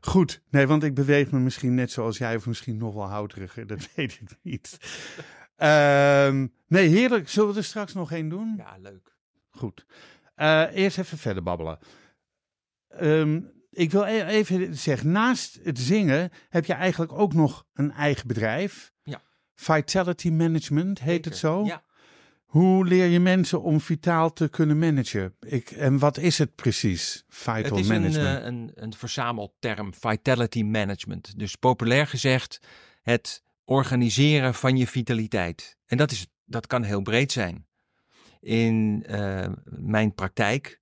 [0.00, 3.66] Goed, nee, want ik beweeg me misschien net zoals jij, of misschien nog wel houteriger,
[3.66, 4.78] dat weet ik niet.
[5.56, 7.28] Ehm, nee, heerlijk.
[7.28, 8.54] Zullen we er straks nog één doen?
[8.56, 9.16] Ja, leuk.
[9.50, 9.86] Goed.
[10.34, 11.78] Eh, eerst even verder babbelen.
[12.88, 17.92] Ehm, ik wil e- even zeggen, naast het zingen heb je eigenlijk ook nog een
[17.92, 18.92] eigen bedrijf.
[19.02, 19.22] Ja.
[19.54, 21.64] Vitality Management heet het zo.
[21.64, 21.82] Ja.
[22.48, 25.34] Hoe leer je mensen om vitaal te kunnen managen?
[25.40, 28.38] Ik, en wat is het precies, Vital Het is een, Management?
[28.40, 31.38] eh, een, een verzamelterm, vitality management.
[31.38, 32.60] Dus populair gezegd,
[33.02, 35.76] het organiseren van je vitaliteit.
[35.86, 37.66] En dat, is, dat kan heel breed zijn.
[38.40, 40.80] In eh, mijn praktijk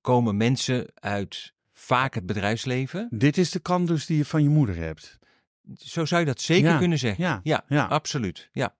[0.00, 3.08] komen mensen uit vaak het bedrijfsleven.
[3.10, 5.18] Dit is de kant dus die je van je moeder hebt.
[5.76, 7.24] Zo zou je dat zeker Ja, kunnen zeggen.
[7.24, 7.84] ja, ja, ja.
[7.86, 8.48] absoluut.
[8.52, 8.76] Ja.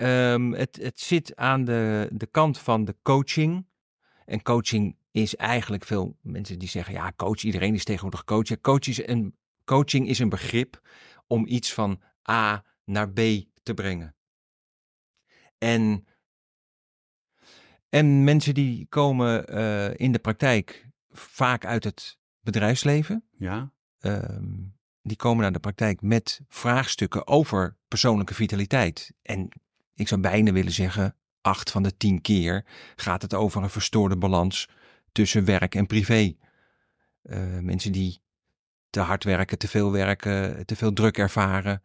[0.00, 3.66] Ehm, het, het zit aan de, de kant van de coaching.
[4.24, 8.48] En coaching is eigenlijk veel mensen die zeggen: ja, coach, iedereen is tegenwoordig coach.
[8.48, 10.88] Ja, coach is een, coaching is een begrip
[11.26, 13.20] om iets van A naar B
[13.62, 14.14] te brengen.
[15.58, 16.06] En,
[17.88, 24.58] en mensen die komen eh, in de praktijk vaak uit het bedrijfsleven Ja, ehm,
[25.02, 29.12] die komen naar de praktijk met vraagstukken over persoonlijke vitaliteit.
[29.22, 29.48] En
[30.00, 32.64] ik zou bijna willen zeggen, acht van de tien keer
[32.96, 34.68] gaat het over een verstoorde balans
[35.12, 36.34] tussen werk en privé.
[37.22, 38.20] Eh, mensen die
[38.90, 41.82] te hard werken, te veel werken, te veel druk ervaren.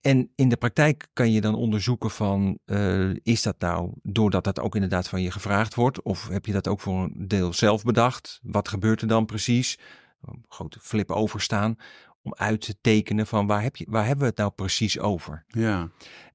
[0.00, 4.60] En in de praktijk kan je dan onderzoeken van, eh, is dat nou doordat dat
[4.60, 6.02] ook inderdaad van je gevraagd wordt?
[6.02, 8.40] Of heb je dat ook voor een deel zelf bedacht?
[8.42, 9.78] Wat gebeurt er dan precies?
[10.20, 11.76] Een grote flip overstaan
[12.22, 15.44] om uit te tekenen van waar, heb je, waar hebben we het nou precies over?
[15.48, 15.90] ja.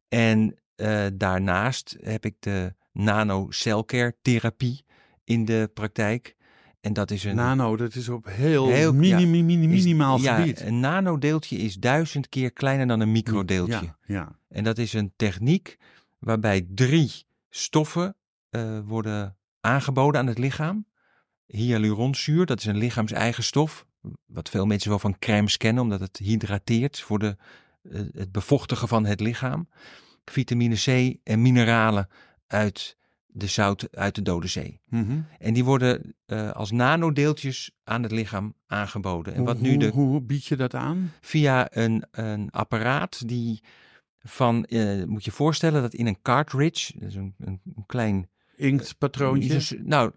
[0.09, 4.83] En eh, daarnaast heb ik de nanocelcare therapie
[5.23, 6.35] in de praktijk.
[6.81, 9.83] En dat is een Nano, dat is op heel, Heel- mini, ja, mini, mini, is-
[9.83, 10.61] minimaal ja, gebied.
[10.61, 13.73] Een nanodeeltje is duizend keer kleiner dan een microdeeltje.
[13.85, 14.39] Ja, ja.
[14.49, 15.77] En dat is een techniek
[16.19, 17.11] waarbij drie
[17.49, 18.15] stoffen
[18.49, 20.85] eh, worden aangeboden aan het lichaam.
[21.45, 23.85] Hyaluronzuur, dat is een lichaams-eigen stof.
[24.25, 27.37] Wat veel mensen wel van crèmes kennen, omdat het hydrateert voor de,
[27.91, 29.69] het bevochtigen van het lichaam.
[30.25, 32.07] Vitamine C en mineralen
[32.47, 34.81] uit de zout uit de Dode Zee.
[34.85, 35.19] Mhm.
[35.39, 39.33] En die worden eh, als nanodeeltjes aan het lichaam aangeboden.
[39.33, 41.11] En Hoe, wat nu hoe, de hoe bied je dat aan?
[41.21, 43.63] via een, een apparaat die
[44.19, 49.49] van, eh, moet je voorstellen dat in een cartridge, dus een, een, een klein, Inktpatroontje?
[49.49, 50.11] dus, nou,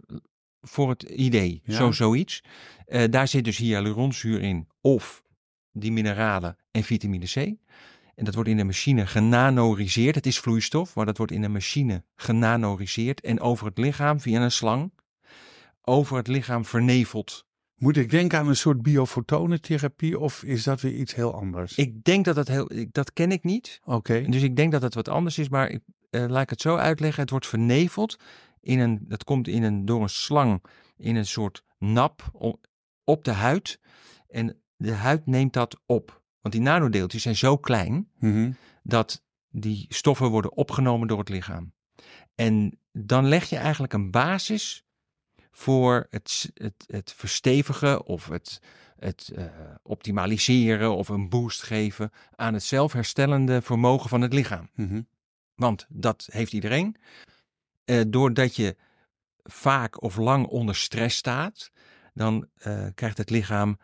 [0.60, 1.74] voor het idee, Ja.
[1.76, 2.42] zo zoiets.
[2.86, 5.22] Eh, daar zit dus hyaluronzuur in of
[5.72, 7.36] die mineralen en vitamine C.
[8.14, 10.14] En dat wordt in een machine genanoriseerd.
[10.14, 14.42] Het is vloeistof, maar dat wordt in een machine genanoriseerd en over het lichaam via
[14.42, 14.92] een slang
[15.82, 17.46] over het lichaam verneveld.
[17.74, 21.76] Moet ik denken aan een soort biofotonentherapie of is dat weer iets heel anders?
[21.76, 23.80] Ik denk dat dat heel, dat ken ik niet.
[23.84, 24.20] Oké.
[24.20, 26.76] Dus ik denk dat het wat anders is, maar ik, eh, laat ik het zo
[26.76, 27.20] uitleggen.
[27.20, 28.18] Het wordt verneveld.
[28.60, 30.62] In een, dat komt in een, door een slang
[30.96, 32.30] in een soort nap
[33.04, 33.80] op de huid.
[34.28, 36.22] En de huid neemt dat op.
[36.40, 38.52] Want die nanodeeltjes zijn zo klein Mhm.
[38.82, 41.72] dat die stoffen worden opgenomen door het lichaam.
[42.34, 44.84] En dan leg je eigenlijk een basis
[45.50, 48.60] voor het, het, het verstevigen of het,
[48.98, 49.44] het uh,
[49.82, 54.70] optimaliseren of een boost geven aan het zelfherstellende vermogen van het lichaam.
[54.74, 55.02] Mhm.
[55.54, 56.96] Want dat heeft iedereen.
[57.84, 58.76] Uh, doordat je
[59.42, 61.70] vaak of lang onder stress staat,
[62.14, 63.78] dan uh, krijgt het lichaam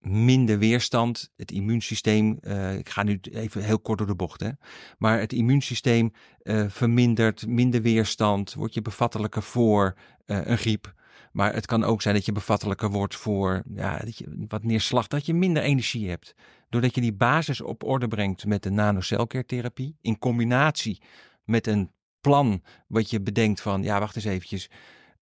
[0.00, 1.32] minder weerstand.
[1.36, 4.50] Het immuunsysteem, uh, ik ga nu even heel kort door de bocht, hè,
[4.98, 9.94] maar het immuunsysteem uh, vermindert, minder weerstand, word je bevattelijker voor
[10.26, 10.94] een griep.
[11.32, 15.06] Maar het kan ook zijn dat je bevattelijker wordt voor ja, dat je wat neerslag,
[15.06, 16.34] dat je minder energie hebt.
[16.68, 21.02] Doordat je die basis op orde brengt met de nanocelkertherapie, in combinatie
[21.44, 21.90] met een
[22.20, 24.70] plan wat je bedenkt van, ja, wacht eens eventjes.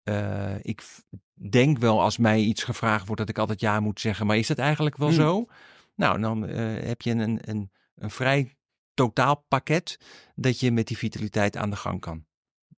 [0.09, 0.84] Uh, ik
[1.50, 4.46] denk wel als mij iets gevraagd wordt dat ik altijd ja moet zeggen, maar is
[4.46, 5.16] dat eigenlijk wel Hmm.
[5.16, 5.46] zo?
[5.94, 6.56] Nou, dan uh,
[6.86, 8.56] heb je een, een, een vrij
[8.94, 10.00] totaalpakket
[10.34, 12.26] dat je met die vitaliteit aan de gang kan.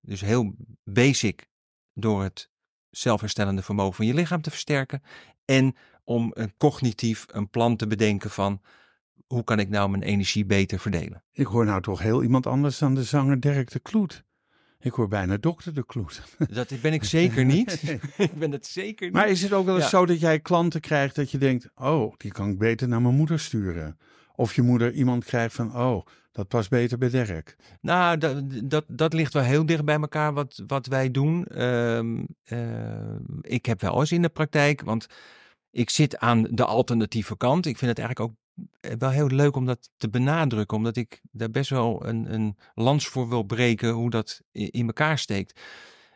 [0.01, 1.47] Dus heel basic
[1.93, 2.49] door het
[2.89, 5.01] zelfherstellende vermogen van je lichaam te versterken
[5.45, 8.61] en om een cognitief een plan te bedenken van
[9.27, 11.23] hoe kan ik nou mijn energie beter verdelen.
[11.31, 14.23] Ik hoor nou toch heel iemand anders dan de zanger Dirk de Kloet.
[14.81, 16.21] Ik hoor bijna dokter de Kloet.
[16.53, 17.83] Dat ben ik zeker niet.
[18.17, 19.15] ik ben het zeker niet.
[19.15, 19.89] Maar is het ook wel eens Ja.
[19.89, 23.15] zo dat jij klanten krijgt dat je denkt, oh, die kan ik beter naar mijn
[23.15, 23.97] moeder sturen?
[24.35, 27.55] Of je moeder iemand krijgt van, oh, dat past beter bij Dirk.
[27.81, 31.45] Nou, dat, dat, dat ligt wel heel dicht bij elkaar wat, wat wij doen.
[31.45, 35.07] Ehm, eh, ik heb wel eens in de praktijk, want
[35.71, 37.65] ik zit aan de alternatieve kant.
[37.65, 38.37] Ik vind het eigenlijk ook
[38.97, 43.07] wel heel leuk om dat te benadrukken, omdat ik daar best wel een, een lans
[43.07, 45.59] voor wil breken hoe dat in elkaar steekt.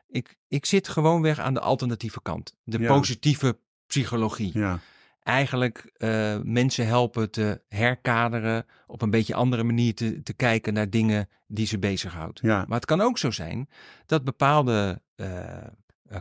[0.08, 2.94] Ik, ik zit gewoon weg aan de alternatieve kant, de Ja.
[2.94, 3.58] positieve
[3.88, 4.80] psychologie Ja,
[5.20, 10.90] eigenlijk eh, mensen helpen te herkaderen, op een beetje andere manier te, te kijken naar
[10.90, 12.40] dingen die ze bezighoudt.
[12.42, 13.70] ja, Maar het kan ook zo zijn
[14.06, 15.68] dat bepaalde eh, eh,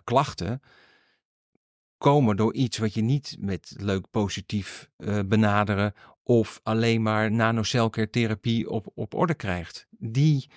[0.05, 0.61] klachten
[2.13, 5.93] komen door iets wat je niet met leuk positief eh, benaderen
[6.23, 9.87] of alleen maar nanocelkertherapie op, op orde krijgt.
[9.91, 10.51] Die,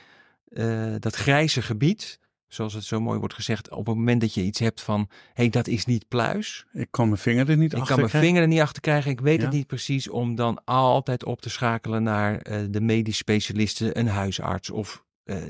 [0.50, 4.42] eh, dat grijze gebied, zoals het zo mooi wordt gezegd, op het moment dat je
[4.44, 7.74] iets hebt van, hé, hey, dat is niet pluis, ik kan mijn vinger er niet
[7.74, 8.30] ik achter kan mijn krijgen.
[8.30, 9.12] vinger er niet achter krijgen.
[9.12, 9.46] Ik weet Ja.
[9.46, 10.10] het niet precies.
[10.10, 14.70] Om dan altijd op te schakelen naar eh, de medisch specialisten, een huisarts.
[14.70, 15.06] Of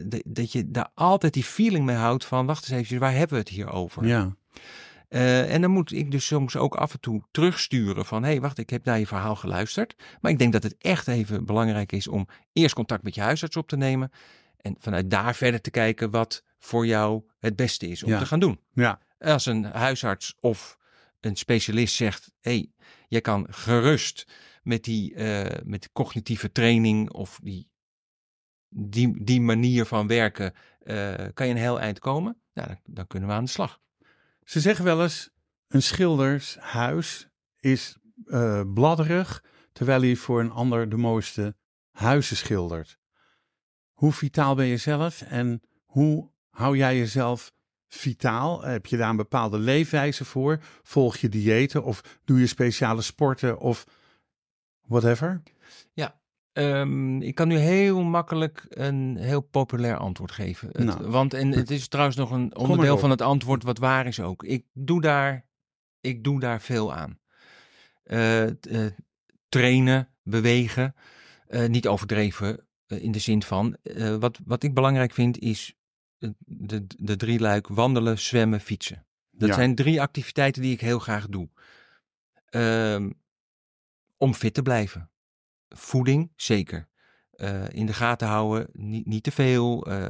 [0.05, 3.29] de- dat je daar altijd die feeling mee houdt van, wacht eens even, waar hebben
[3.33, 4.05] we het hier over?
[4.05, 4.35] Ja,
[5.07, 8.41] Eh, en dan moet ik dus soms ook af en toe terugsturen van, hé, hey,
[8.41, 9.95] wacht, ik heb naar je verhaal geluisterd.
[10.21, 13.55] Maar ik denk dat het echt even belangrijk is om eerst contact met je huisarts
[13.55, 14.11] op te nemen.
[14.57, 18.19] En vanuit daar verder te kijken wat voor jou het beste is om Ja.
[18.19, 18.59] te gaan doen.
[18.73, 20.77] ja, Als een huisarts of
[21.19, 22.71] een specialist zegt: hé, hey,
[23.07, 24.27] jij kan gerust
[24.63, 27.69] met die eh, met cognitieve training of die,
[28.69, 32.41] die, die manier van werken, eh, kan je een heel eind komen.
[32.53, 33.79] Nou, dan, dan kunnen we aan de slag.
[34.47, 35.29] Ze zeggen wel eens,
[35.67, 37.27] een schildershuis
[37.59, 41.55] is eh, bladderig, terwijl hij voor een ander de mooiste
[41.91, 42.97] huizen schildert.
[43.93, 47.53] Hoe vitaal ben je zelf en hoe hou jij jezelf
[47.87, 48.63] vitaal?
[48.63, 50.59] Heb je daar een bepaalde leefwijze voor?
[50.83, 53.85] Volg je diëten of doe je speciale sporten of
[54.81, 55.43] whatever?
[56.57, 60.67] Ehm, ik kan nu heel makkelijk een heel populair antwoord geven.
[60.71, 61.07] Het- Nou.
[61.07, 64.43] want en het is trouwens nog een onderdeel van het antwoord wat waar is ook.
[64.43, 65.45] Ik doe daar,
[66.01, 67.19] ik doe daar veel aan.
[68.03, 68.91] Eh, eh,
[69.49, 70.95] trainen, bewegen,
[71.47, 73.77] eh, niet overdreven in de zin van.
[74.19, 75.75] wat, wat ik belangrijk vind is
[76.37, 79.05] de, de drie luik wandelen, zwemmen, fietsen.
[79.31, 79.55] Dat Ja.
[79.55, 81.49] zijn drie activiteiten die ik heel graag doe.
[82.45, 83.09] Ehm,
[84.17, 85.11] om fit te blijven.
[85.69, 86.87] Voeding, zeker.
[87.31, 89.85] Eh, in de gaten houden, niet, niet te veel.
[89.85, 90.07] eh,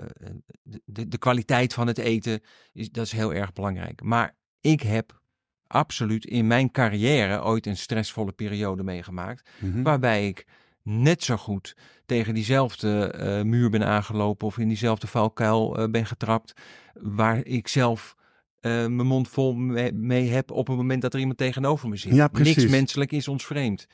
[0.63, 2.41] de, de, de kwaliteit van het eten,
[2.73, 4.01] is, dat is heel erg belangrijk.
[4.01, 5.21] Maar ik heb
[5.67, 9.49] absoluut in mijn carrière ooit een stressvolle periode meegemaakt.
[9.59, 9.83] Mhm.
[9.83, 10.45] Waarbij ik
[10.83, 16.05] net zo goed tegen diezelfde eh, muur ben aangelopen of in diezelfde valkuil eh, ben
[16.05, 16.53] getrapt.
[16.93, 18.15] Waar ik zelf
[18.59, 21.95] eh, mijn mond vol mee, mee heb op het moment dat er iemand tegenover me
[21.95, 22.15] zit.
[22.15, 22.55] Ja, precies.
[22.55, 23.87] Niks menselijk is ons vreemd.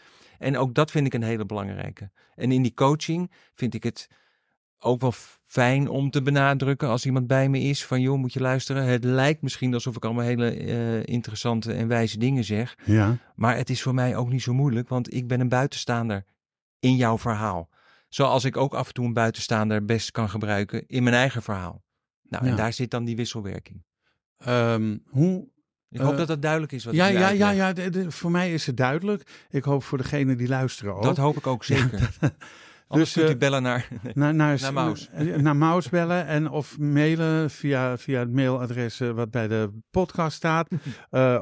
[0.44, 2.12] En ook dat vind ik een hele belangrijke.
[2.36, 4.08] En in die coaching vind ik het
[4.80, 5.14] ook wel
[5.46, 8.84] fijn om te benadrukken als iemand bij me is van joh, moet je luisteren.
[8.86, 12.76] Het lijkt misschien alsof ik allemaal hele eh, interessante en wijze dingen zeg.
[12.86, 16.26] Ja, Maar het is voor mij ook niet zo moeilijk, want ik ben een buitenstaander
[16.80, 17.70] in jouw verhaal.
[18.10, 21.84] Zoals ik ook af en toe een buitenstaander best kan gebruiken in mijn eigen verhaal.
[22.22, 22.52] Nou, Ja.
[22.52, 23.84] en daar zit dan die wisselwerking.
[24.38, 25.48] Ehm, hoe
[25.94, 26.84] Ik hoop Eh, dat dat duidelijk is.
[26.86, 29.46] Wat ja, ja, ja, ja de- de- voor mij is het duidelijk.
[29.50, 31.04] Ik hoop voor degenen die luisteren ook.
[31.04, 32.10] Dat hoop ik ook zeker.
[32.88, 33.88] Dus, kunt u eh, bellen naar...
[34.14, 35.10] Naar, naar, Naar Maus.
[35.14, 40.36] eh, Naar Maus bellen en of mailen via, via het mailadres wat bij de podcast
[40.36, 40.68] staat.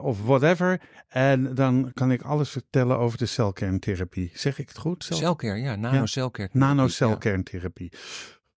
[0.02, 0.82] of whatever.
[1.08, 4.32] En dan kan ik alles vertellen over de celkerntherapie.
[4.34, 5.04] Zeg ik het goed?
[5.04, 6.50] Cel- Celcare, ja, nanocelcare.
[6.54, 6.60] Ja.
[6.60, 7.92] Nanocelkerntherapie.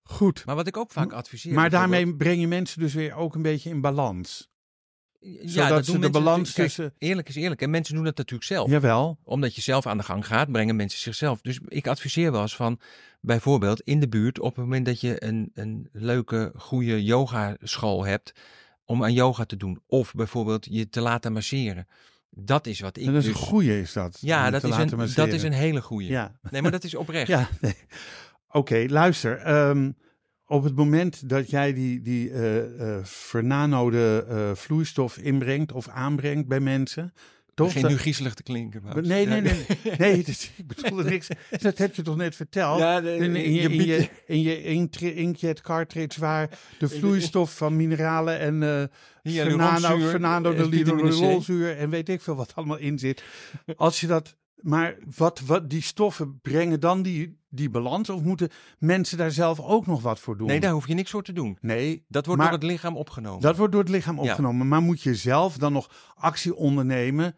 [0.03, 0.42] Goed.
[0.47, 1.55] Maar wat ik ook vaak adviseer...
[1.55, 4.53] Maar daarmee breng je mensen dus weer ook een beetje in balans.
[5.25, 7.62] Ja, zodat dat ze doen de balans kijk, tussen- Eerlijk is eerlijk.
[7.62, 8.70] En mensen doen dat natuurlijk zelf.
[8.70, 9.18] Jawel.
[9.25, 11.41] Omdat je zelf aan de gang gaat, brengen mensen zichzelf.
[11.41, 12.81] Dus ik adviseer wel eens van,
[13.20, 18.33] bijvoorbeeld in de buurt, op het moment dat je een, een leuke, goede yogaschool hebt,
[18.85, 19.81] om aan yoga te doen.
[19.87, 21.87] Of bijvoorbeeld je te laten masseren.
[22.31, 23.35] Dat is wat ik dat is dus...
[23.35, 24.18] een goeie is dat.
[24.20, 25.33] ja, dat is, een, dat masseren.
[25.33, 26.07] is een hele goede.
[26.07, 26.39] Ja.
[26.51, 27.27] Nee, maar dat is oprecht.
[27.29, 27.75] Ja, nee.
[28.49, 29.39] Oké, luister.
[29.39, 29.91] ehm,
[30.55, 36.61] op het moment dat jij die, die eh vernanode eh, vloeistof inbrengt of aanbrengt bij
[36.61, 37.12] mensen.
[37.55, 37.72] Toch?
[37.72, 38.82] Dat- nu griezelig te klinken.
[38.94, 39.40] Nee, nee, nee.
[39.84, 41.28] Nee, nee dat- ik bedoelde niks.
[41.61, 42.78] Dat heb je toch net verteld?
[42.78, 46.48] Ja, nee, in, in je, in je, in je inkjet- inkjet cartridge waar
[46.78, 48.90] de vloeistof van mineralen en
[49.22, 53.22] Hyaluronzuur, Fernando eh, de hyaluronzuur en weet ik veel wat allemaal in zit.
[53.76, 58.48] Als je dat, maar wat, wat die stoffen brengen dan die, die balans of moeten
[58.78, 60.46] mensen daar zelf ook nog wat voor doen?
[60.46, 61.59] Nee, daar hoef je niks voor te doen.
[61.61, 63.40] nee Dat wordt Maar- door het lichaam opgenomen.
[63.40, 64.22] dat wordt door het lichaam Ja.
[64.30, 64.68] opgenomen.
[64.68, 67.34] Maar moet je zelf dan nog actie ondernemen?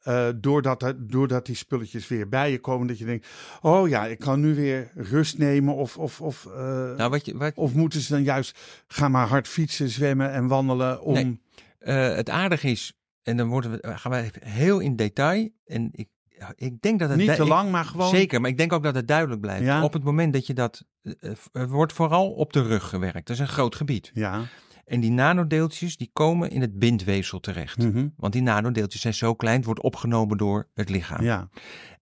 [0.00, 3.26] eh, doordat, er- doordat die spulletjes weer bij je komen, dat je denkt:
[3.60, 5.74] Oh ja, ik kan nu weer rust nemen.
[5.74, 6.52] Of, of, of, eh,
[6.96, 8.58] nou, wat je, wat, of moeten ze dan juist
[8.88, 11.12] gaan maar hard fietsen, zwemmen en wandelen om.
[11.14, 11.40] Nee.
[11.78, 12.92] Eh, het aardige is,
[13.22, 15.48] en dan worden we, gaan we heel in detail.
[15.66, 16.08] En ik,
[16.54, 18.08] ik denk dat het Niet te ik- lang, maar gewoon.
[18.08, 19.64] Zeker, maar ik denk ook dat het duidelijk blijft.
[19.64, 19.82] Ja.
[19.84, 20.84] Op het moment dat je dat.
[21.02, 23.26] eh, eh, Er wordt vooral op de rug gewerkt.
[23.26, 24.10] Dat is een groot gebied.
[24.14, 24.42] Ja.
[24.84, 27.78] En die nanodeeltjes die komen in het bindweefsel terecht.
[27.78, 31.22] mhm, Want die nanodeeltjes zijn zo klein, het wordt opgenomen door het lichaam.
[31.24, 31.48] ja.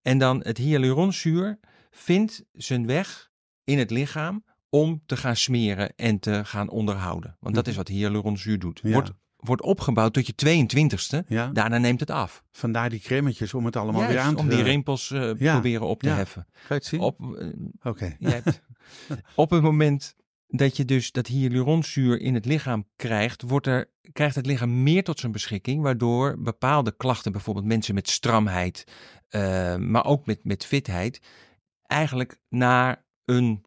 [0.03, 1.59] En dan het hyaluronzuur
[1.91, 3.31] vindt zijn weg
[3.65, 7.37] in het lichaam om te gaan smeren en te gaan onderhouden.
[7.41, 7.71] Want dat Mhm.
[7.73, 8.81] is wat hyaluronzuur doet.
[8.83, 8.93] Ja.
[8.93, 11.27] Wordt, wordt opgebouwd tot je 22ste.
[11.29, 11.47] ja.
[11.47, 12.45] Daarna neemt het af.
[12.53, 15.53] Vandaar die cremmetjes om het allemaal Juist, weer aan te om die rimpels eh, Ja,
[15.53, 16.15] proberen op te ja.
[16.15, 16.47] heffen.
[16.53, 17.01] Ga je het zien?
[17.01, 17.49] Op, eh,
[17.83, 18.17] Oké.
[19.35, 20.17] op het moment
[20.47, 25.05] dat je dus dat hyaluronzuur in het lichaam krijgt, wordt er, krijgt het lichaam meer
[25.05, 28.85] tot zijn beschikking, waardoor bepaalde klachten, bijvoorbeeld mensen met stramheid,
[29.29, 31.21] eh, maar ook met, met fitheid,
[31.83, 33.67] eigenlijk na een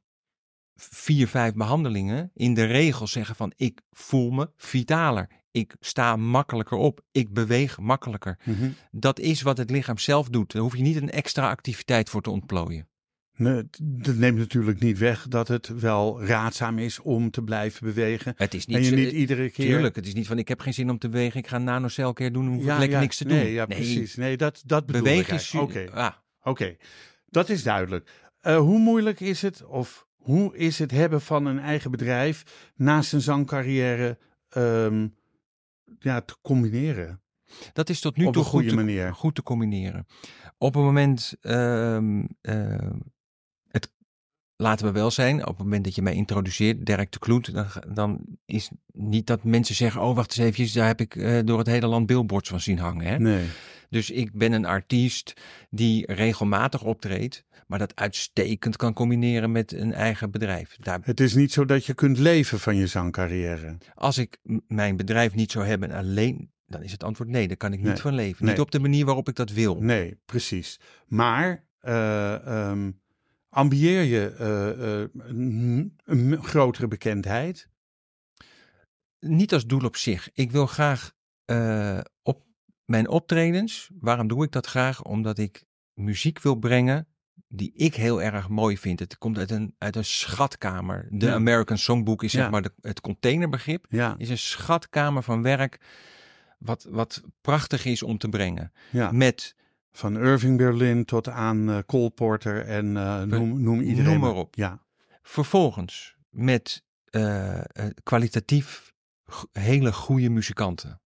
[0.76, 5.28] vier, vijf behandelingen in de regel zeggen van ik voel me vitaler.
[5.52, 7.02] Ik sta makkelijker op.
[7.12, 8.40] Ik beweeg makkelijker.
[8.44, 8.70] Mhm.
[8.92, 10.52] Dat is wat het lichaam zelf doet.
[10.52, 12.90] Daar hoef je niet een extra activiteit voor te ontplooien.
[13.36, 18.34] Nee, dat neemt natuurlijk niet weg dat het wel raadzaam is om te blijven bewegen.
[18.38, 19.66] Het is niet, en je niet iedere keer.
[19.66, 21.40] Tuurlijk, het is niet van ik heb geen zin om te bewegen.
[21.40, 23.38] Ik ga een nanocelcare doen, ik ja, lekker ja, niks te doen.
[23.38, 24.16] Nee, ja, precies.
[24.16, 25.62] Nee, dat, dat bedoel Bewegen ik.
[25.62, 26.76] Oké, Ah, oké.
[27.26, 28.10] Dat is duidelijk.
[28.40, 32.44] Eh, hoe moeilijk is het, of hoe is het hebben van een eigen bedrijf
[32.76, 34.18] naast een zangcarrière
[34.50, 35.08] ehm,
[36.00, 37.22] ja, te combineren?
[37.74, 40.08] dat is tot nu Op toe een goed te, goed te combineren.
[40.58, 43.00] Op het moment, ehm, ehm,
[43.68, 43.92] het,
[44.56, 47.68] laten we wel zijn, op het moment dat je mij introduceert, Dirk de Kloet, dan,
[47.88, 51.58] dan is niet dat mensen zeggen, oh wacht eens even, daar heb ik eh, door
[51.58, 53.06] het hele land billboards van zien hangen.
[53.06, 53.20] Hè?
[53.20, 53.48] Nee.
[53.90, 55.34] Dus ik ben een artiest
[55.70, 60.76] die regelmatig optreedt, maar dat uitstekend kan combineren met een eigen bedrijf.
[60.80, 63.78] Daar, Het is niet zo dat je kunt leven van je zangcarrière.
[63.94, 67.74] als ik mijn bedrijf niet zou hebben alleen, dan is het antwoord nee, daar kan
[67.74, 68.46] ik niet Nee, van leven.
[68.46, 68.54] nee.
[68.54, 69.82] Niet op de manier waarop ik dat wil.
[69.82, 70.80] Nee, precies.
[71.08, 72.92] Maar ehm,
[73.50, 75.10] ambieer je eh, eh,
[76.06, 77.70] een, grotere bekendheid?
[79.20, 80.30] Niet als doel op zich.
[80.34, 81.12] Ik wil graag
[82.22, 82.46] op
[82.86, 85.04] mijn optredens, waarom doe ik dat graag?
[85.04, 87.06] Omdat ik muziek wil brengen
[87.48, 89.00] die ik heel erg mooi vind.
[89.00, 91.08] Het komt uit een, uit een schatkamer.
[91.10, 91.34] De Ja.
[91.34, 93.86] American Songbook is zeg maar de, het containerbegrip.
[93.90, 95.80] Ja, is een schatkamer van werk
[96.58, 98.72] wat, wat prachtig is om te brengen.
[98.90, 99.12] ja.
[99.12, 99.56] Met,
[99.92, 104.12] van Irving Berlin tot aan eh, Cole Porter en eh, noem, noem iedereen.
[104.12, 104.56] noem maar op.
[104.56, 104.80] Ja,
[105.22, 107.60] vervolgens met eh,
[108.04, 108.94] kwalitatief
[109.52, 111.02] hele goede muzikanten.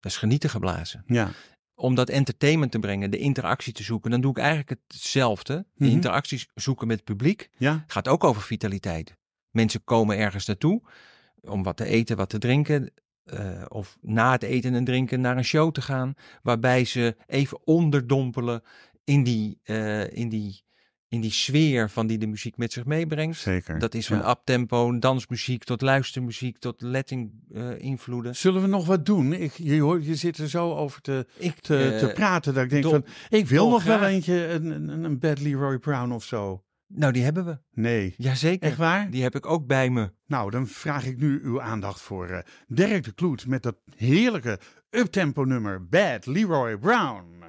[0.00, 1.04] Dat is genieten geblazen.
[1.06, 1.30] ja,
[1.74, 5.54] Om dat entertainment te brengen, de interactie te zoeken, dan doe ik eigenlijk hetzelfde.
[5.74, 5.92] De Mhm.
[5.94, 7.50] interacties zoeken met het publiek.
[7.56, 9.16] ja, Gaat ook over vitaliteit.
[9.50, 10.82] Mensen komen ergens naartoe
[11.40, 12.92] om wat te eten, wat te drinken.
[13.24, 16.14] eh, of na het eten en drinken naar een show te gaan.
[16.42, 18.62] Waarbij ze even onderdompelen
[19.04, 20.64] in die, eh, in die,
[21.14, 23.38] in die sfeer van die de muziek met zich meebrengt.
[23.38, 23.78] zeker.
[23.78, 24.30] Dat is van Ja.
[24.30, 28.36] uptempo, dansmuziek tot luistermuziek tot Latin eh, invloeden.
[28.36, 29.32] Zullen we nog wat doen?
[29.32, 32.64] Ik, je, hoort, je zit er zo over te, Ik, te, eh, te praten dat
[32.64, 33.04] ik denk dol- van...
[33.28, 36.64] Ik wil nog wel eentje, een, een, een Bad Leroy Brown of zo.
[36.86, 37.58] Nou, die hebben we.
[37.72, 38.14] Nee.
[38.16, 38.68] Jazeker.
[38.68, 39.10] Echt waar?
[39.10, 40.12] Die heb ik ook bij me.
[40.26, 44.58] Nou, dan vraag ik nu uw aandacht voor uh, Derek de Kloet met dat heerlijke
[44.90, 47.42] uptempo nummer Bad Leroy Brown.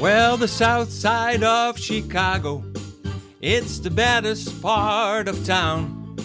[0.00, 2.64] Well, the south side of Chicago,
[3.42, 6.16] it's the baddest part of town.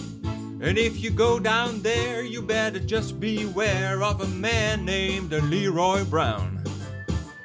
[0.62, 6.04] And if you go down there, you better just beware of a man named Leroy
[6.04, 6.64] Brown.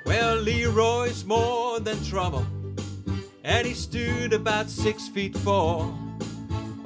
[0.06, 2.46] Well, Leroy's more than trouble,
[3.44, 5.94] and he stood about six feet four.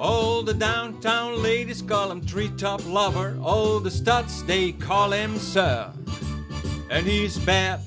[0.00, 5.92] All the downtown ladies call him treetop lover, all the studs they call him sir.
[6.90, 7.80] And he's bad,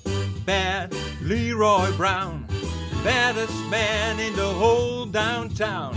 [0.49, 0.91] bad
[1.21, 2.43] Leroy Brown,
[3.03, 5.95] baddest man in the whole downtown,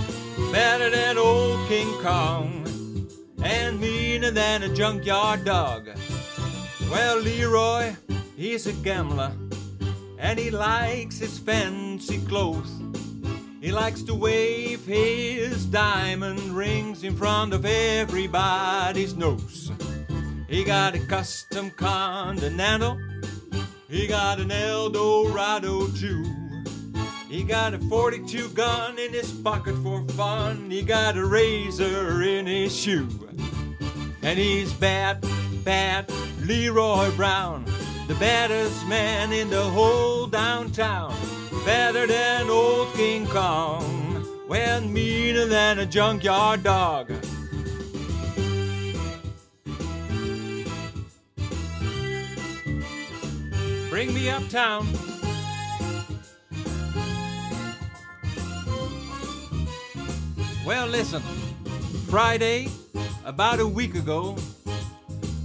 [0.53, 3.09] better than old King Kong,
[3.43, 5.89] and meaner than a junkyard dog.
[6.91, 7.95] Well, Leroy,
[8.37, 9.33] he's a gambler,
[10.19, 12.71] and he likes his fancy clothes.
[13.63, 19.73] He likes to wave his diamond rings in front of everybody's nose.
[20.47, 22.99] He got a custom Continental
[23.93, 26.25] he got an Eldorado too.
[27.29, 30.71] He got a 42 gun in his pocket for fun.
[30.71, 33.07] He got a razor in his shoe.
[34.23, 35.23] And he's bad,
[35.63, 37.67] bad Leroy Brown,
[38.09, 41.15] the baddest man in the whole downtown.
[41.67, 47.13] Better than old King Kong, well meaner than a junkyard dog.
[53.93, 54.87] Bring me uptown.
[60.65, 61.21] Well, listen.
[62.09, 62.69] Friday,
[63.27, 64.39] about a week ago,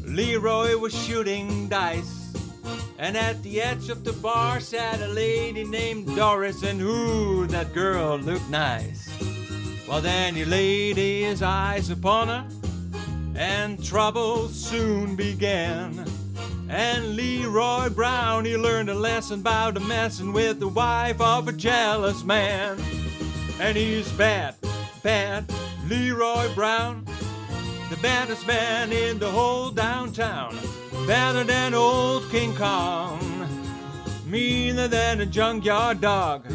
[0.05, 2.33] Leroy was shooting dice.
[2.97, 7.73] And at the edge of the bar sat a lady named Doris, and ooh, that
[7.73, 9.09] girl looked nice.
[9.89, 12.47] Well, then he laid his eyes upon her,
[13.35, 16.16] and trouble soon began.
[16.69, 21.53] And Leroy Brown, he learned a lesson about a messing with the wife of a
[21.53, 22.77] jealous man.
[23.59, 24.55] And he's bad,
[25.01, 25.49] bad,
[25.87, 27.05] Leroy Brown,
[27.89, 30.57] the baddest man in the whole downtown.
[31.07, 33.47] Better than old King Kong,
[34.25, 36.45] meaner than a junkyard dog.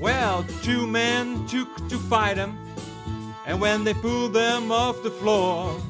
[0.00, 2.58] Well, two men took to fight him,
[3.46, 5.80] and when they pulled them off the floor,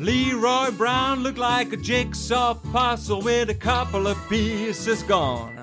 [0.00, 5.54] Leroy Brown looked like a jigsaw puzzle with a couple of pieces gone.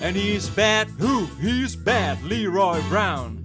[0.00, 1.26] And he's bad, who?
[1.38, 3.42] He's bad, Leroy Brown.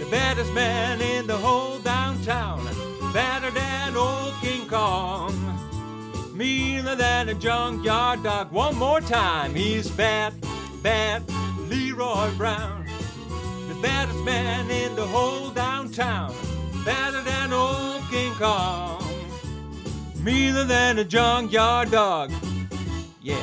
[0.00, 2.64] The baddest man in the whole downtown.
[3.12, 5.32] Better than old King Kong.
[6.34, 8.50] Meaner than a junkyard dog.
[8.50, 9.54] One more time.
[9.54, 10.34] He's bad,
[10.82, 11.22] bad,
[11.68, 12.86] Leroy Brown.
[13.68, 16.34] The baddest man in the whole downtown.
[16.84, 19.11] Better than old King Kong.
[20.24, 22.28] Meaner than a junkyard dog.
[23.18, 23.38] Yeah.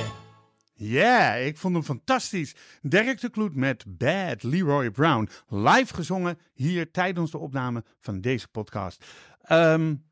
[0.74, 2.56] Ja, yeah, ik vond hem fantastisch.
[2.82, 5.30] Derek de Kloet met Bad Leroy Brown.
[5.48, 9.06] Live gezongen hier tijdens de opname van deze podcast.
[9.52, 10.06] Um,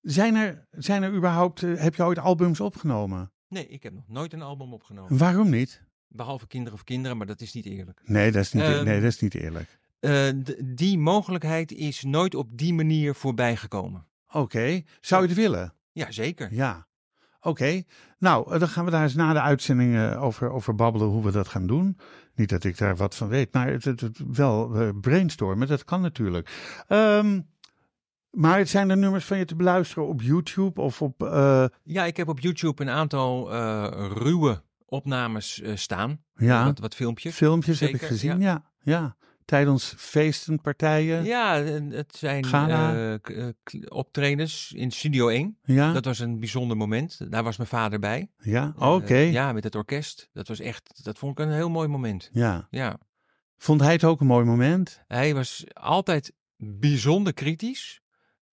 [0.00, 3.32] zijn, er, zijn er überhaupt, uh, heb je ooit albums opgenomen?
[3.48, 5.18] Nee, ik heb nog nooit een album opgenomen.
[5.18, 5.82] Waarom niet?
[6.08, 8.00] Behalve kinderen of kinderen, maar dat is niet eerlijk.
[8.04, 9.78] Nee, dat is niet, um, nee, dat is niet eerlijk.
[10.00, 10.28] Uh,
[10.64, 14.06] die mogelijkheid is nooit op die manier voorbij gekomen.
[14.26, 14.84] Oké, okay.
[15.00, 15.74] zou je het willen?
[15.96, 16.54] Ja, zeker.
[16.54, 16.86] Ja.
[17.38, 17.86] Oké, okay.
[18.18, 21.30] nou, dan gaan we daar eens na de uitzending uh, over, over babbelen hoe we
[21.30, 21.98] dat gaan doen.
[22.34, 25.84] Niet dat ik daar wat van weet, maar het, het, het wel uh, brainstormen, dat
[25.84, 26.50] kan natuurlijk.
[26.88, 27.48] Um,
[28.30, 31.22] maar zijn er nummers van je te beluisteren op YouTube of op...
[31.22, 31.64] Uh...
[31.82, 33.50] Ja, ik heb op YouTube een aantal
[34.12, 36.22] ruwe opnames staan.
[36.34, 36.64] Ja.
[36.64, 37.34] Wat, wat filmpjes.
[37.34, 38.64] Filmpjes zeker, heb ik gezien, ja.
[38.82, 38.92] ja.
[38.92, 39.16] ja
[39.46, 41.24] tijdens feesten, partijen?
[41.24, 43.48] Ja, het zijn uh,
[43.88, 45.58] optredens in Studio 1.
[45.64, 45.92] Ja.
[45.92, 47.30] Dat was een bijzonder moment.
[47.30, 48.30] Daar was mijn vader bij.
[48.38, 48.84] Ja, oké.
[48.86, 49.26] Okay.
[49.26, 50.28] Uh, ja, met het orkest.
[50.32, 52.30] Dat was echt, dat vond ik een heel mooi moment.
[52.32, 52.66] Ja.
[52.70, 52.98] ja.
[53.58, 55.02] Vond hij het ook een mooi moment?
[55.06, 58.00] Hij was altijd bijzonder kritisch,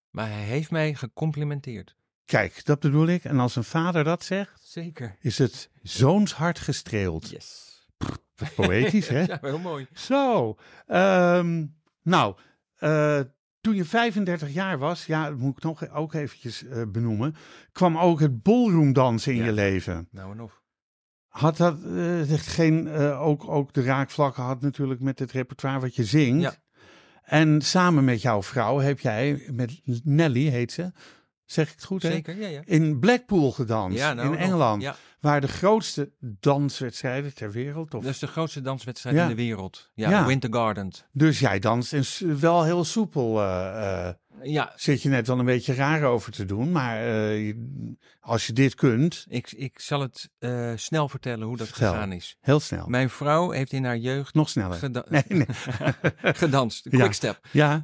[0.09, 1.95] maar hij heeft mij gecomplimenteerd.
[2.25, 3.23] Kijk, dat bedoel ik.
[3.23, 5.15] En als een vader dat zegt, Zeker.
[5.19, 7.29] is het zoons hart gestreeld.
[7.29, 7.72] Yes.
[8.55, 9.21] Poëtisch, hè?
[9.21, 9.87] ja, heel mooi.
[9.93, 10.55] Zo,
[10.87, 12.35] um, nou,
[12.79, 13.19] uh,
[13.61, 17.35] toen je 35 jaar was, ja, dat moet ik nog ook eventjes uh, benoemen,
[17.71, 19.45] kwam ook het ballroomdansen in ja.
[19.45, 20.07] je leven.
[20.11, 20.61] Nou en of.
[21.27, 26.03] Had dat uh, geen, ook, ook de raakvlakken had natuurlijk met het repertoire wat je
[26.03, 26.41] zingt.
[26.41, 26.55] Ja.
[27.23, 30.91] En samen met jouw vrouw heb jij, met Nelly heet ze,
[31.45, 32.11] zeg ik het goed hè?
[32.11, 32.61] Zeker, ja, ja.
[32.65, 34.81] In Blackpool gedanst, Ja, nou, in Engeland.
[34.81, 37.93] Ja, Waar de grootste danswedstrijden ter wereld.
[37.93, 38.01] Of...
[38.03, 39.21] dat is de grootste danswedstrijd Ja.
[39.23, 39.89] in de wereld.
[39.93, 40.25] Ja, Ja.
[40.25, 40.91] Winter Garden.
[41.11, 43.41] Dus jij danst en wel heel soepel.
[43.41, 46.71] eh, eh, Ja, zit je net wel een beetje raar over te doen.
[46.71, 47.55] Maar eh,
[48.19, 51.91] als je dit kunt, ik, ik zal het eh, snel vertellen hoe dat Vertel.
[51.91, 52.37] gegaan is.
[52.41, 52.87] heel snel.
[52.87, 54.77] Mijn vrouw heeft in haar jeugd Nog sneller.
[54.77, 55.45] geda- Nee, nee.
[56.33, 56.87] gedanst.
[56.89, 56.97] Ja.
[56.97, 57.39] Quickstep.
[57.51, 57.81] Ja,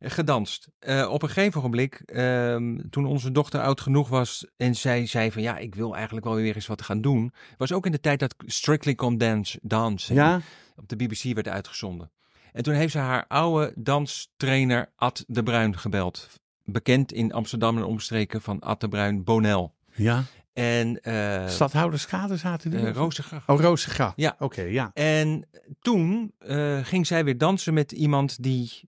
[0.00, 0.68] gedanst.
[0.78, 5.32] Eh, op een gegeven ogenblik, ehm, toen onze dochter oud genoeg was en zij zei
[5.32, 8.00] van ja, ik wil eigenlijk wel weer eens wat gaan doen, was ook in de
[8.00, 10.40] tijd dat Strictly Come Dance, Dancing ja,
[10.76, 12.10] op de BBC werd uitgezonden.
[12.52, 16.28] En toen heeft ze haar oude danstrainer Ad de Bruin gebeld.
[16.64, 19.74] Bekend in Amsterdam en omstreken van Ad de Bruin Bonel.
[19.94, 20.22] ja.
[20.52, 22.80] En eh Stadhouderskade zaten die?
[22.80, 23.48] eh, Rozengracht.
[23.48, 24.12] Oh, Rozengracht.
[24.16, 24.36] Ja.
[24.38, 24.90] Oké, ja.
[24.94, 25.48] En
[25.80, 28.80] toen eh, ging zij weer dansen met iemand die.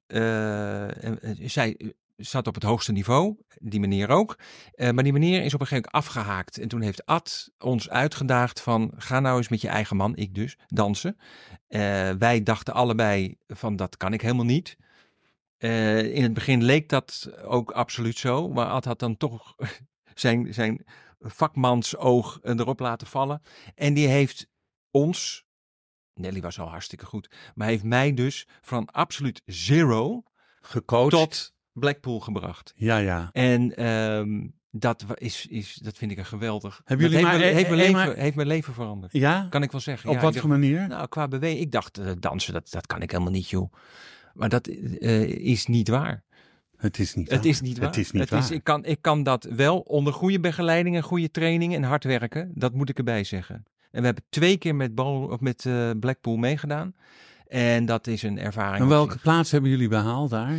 [1.47, 1.93] zij
[2.25, 4.39] zat op het hoogste niveau, die meneer ook.
[4.75, 6.59] Eh, maar die meneer is op een gegeven moment afgehaakt.
[6.59, 8.93] En toen heeft Ad ons uitgedaagd van...
[8.97, 11.17] ga nou eens met je eigen man, ik dus, dansen.
[11.69, 14.77] Eh, wij dachten allebei van dat kan ik helemaal niet.
[15.59, 18.49] Eh, in het begin leek dat ook absoluut zo.
[18.49, 19.55] Maar Ad had dan toch
[20.15, 20.85] zijn, zijn
[21.21, 23.43] vakmansoog erop laten vallen.
[23.75, 24.49] En die heeft
[24.91, 25.45] ons,
[26.15, 30.23] Nelly was al hartstikke goed, maar heeft mij dus van absoluut zero
[30.61, 31.11] Gecoacht.
[31.11, 32.73] tot Blackpool gebracht.
[32.77, 33.29] Ja, ja.
[33.33, 36.81] En ehm, dat is, is, dat vind ik een geweldig.
[36.85, 39.13] Hebben jullie heeft, maar- mijn, heeft, mijn leven, maar- heeft mijn leven veranderd.
[39.13, 39.47] Ja?
[39.51, 40.09] Kan ik wel zeggen.
[40.09, 40.89] Op Ja, wat voor dacht, manier?
[40.89, 41.61] Nou, qua beweging.
[41.61, 43.73] Ik dacht, eh, dansen, dat, dat kan ik helemaal niet, joh.
[44.35, 46.23] Maar dat eh, is niet waar.
[46.77, 47.49] Het is niet Het waar.
[47.49, 47.87] is niet waar.
[47.87, 48.53] Het is niet waar.
[48.53, 52.53] ik, kan, ik kan dat wel onder goede begeleiding en goede training en hard werken.
[52.55, 53.65] Dat moet ik erbij zeggen.
[53.91, 56.95] En we hebben twee keer met, Bal, met eh, Blackpool meegedaan.
[57.47, 58.83] En dat is een ervaring.
[58.83, 60.53] En welke plaats hebben jullie behaald daar?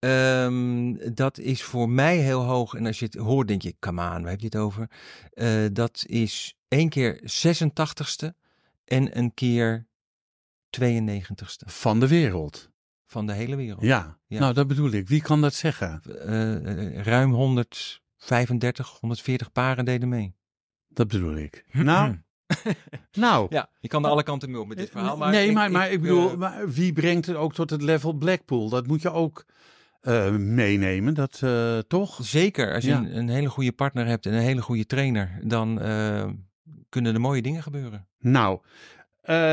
[0.00, 2.74] Ehm, dat is voor mij heel hoog.
[2.74, 4.90] En als je het hoort, denk je, come on, waar heb je het over?
[5.32, 8.34] Eh, dat is één keer 86ste
[8.84, 9.86] en een keer
[10.70, 12.70] 92ste Van de wereld.
[13.06, 13.82] van de hele wereld.
[13.82, 14.18] Ja.
[14.26, 14.38] Ja.
[14.40, 15.08] Nou, dat bedoel ik.
[15.08, 16.02] Wie kan dat zeggen?
[16.04, 16.56] Eh,
[16.96, 20.34] eh, ruim 135, 140 paren deden mee.
[20.88, 21.64] Dat bedoel ik.
[21.72, 22.18] Nou,
[23.12, 23.46] nou.
[23.50, 25.16] Ja, je kan er alle kanten mee op met dit verhaal.
[25.16, 27.82] Maar nee, ik- maar, maar ik, ik, bedoel, maar wie brengt het ook tot het
[27.82, 28.68] level Blackpool?
[28.68, 29.44] Dat moet je ook
[30.00, 32.18] eh, meenemen, dat eh, toch?
[32.22, 32.96] Zeker, als je Ja.
[32.98, 36.28] een, een hele goede partner hebt en een hele goede trainer, dan eh,
[36.88, 38.08] kunnen er mooie dingen gebeuren.
[38.18, 38.60] Nou,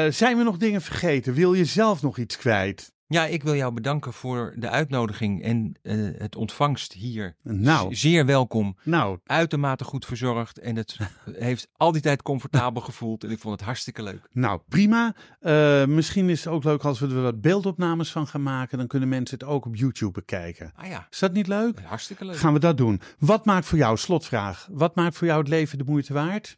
[0.10, 1.34] zijn we nog dingen vergeten?
[1.34, 2.94] Wil je zelf nog iets kwijt?
[3.10, 7.36] Ja, ik wil jou bedanken voor de uitnodiging en eh, het ontvangst hier.
[7.44, 10.98] Nou, Zeer welkom, nou, uitermate goed verzorgd en het
[11.34, 14.28] heeft al die tijd comfortabel gevoeld en ik vond het hartstikke leuk.
[14.32, 15.16] nou, prima.
[15.40, 18.78] Eh, misschien is het ook leuk als we er wat beeldopnames van gaan maken.
[18.78, 20.72] Dan kunnen mensen het ook op YouTube bekijken.
[20.76, 21.80] Ah ja, Is dat niet leuk?
[21.80, 22.38] hartstikke leuk.
[22.38, 23.02] Gaan we dat doen.
[23.20, 26.58] Wat maakt voor jou, slotvraag, wat maakt voor jou het leven de moeite waard?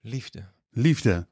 [0.00, 0.44] Liefde.
[0.70, 1.28] Liefde.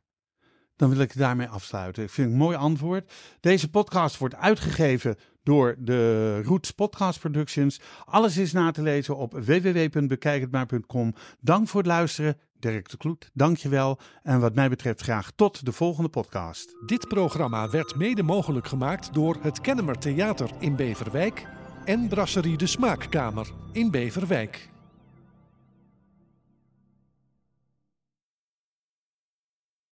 [0.77, 2.03] Dan wil ik daarmee afsluiten.
[2.03, 3.13] Ik vind het een mooi antwoord.
[3.41, 7.81] Deze podcast wordt uitgegeven door de Roots Podcast Productions.
[8.05, 11.15] Alles is na te lezen op www.bekijkhetmaar.com.
[11.41, 12.37] Dank voor het luisteren.
[12.59, 13.99] Dirk de Kloet, dank je wel.
[14.23, 16.77] En wat mij betreft graag tot de volgende podcast.
[16.87, 21.47] Dit programma werd mede mogelijk gemaakt door het Kennemer Theater in Beverwijk
[21.85, 24.72] en Brasserie de Smaakkamer in Beverwijk.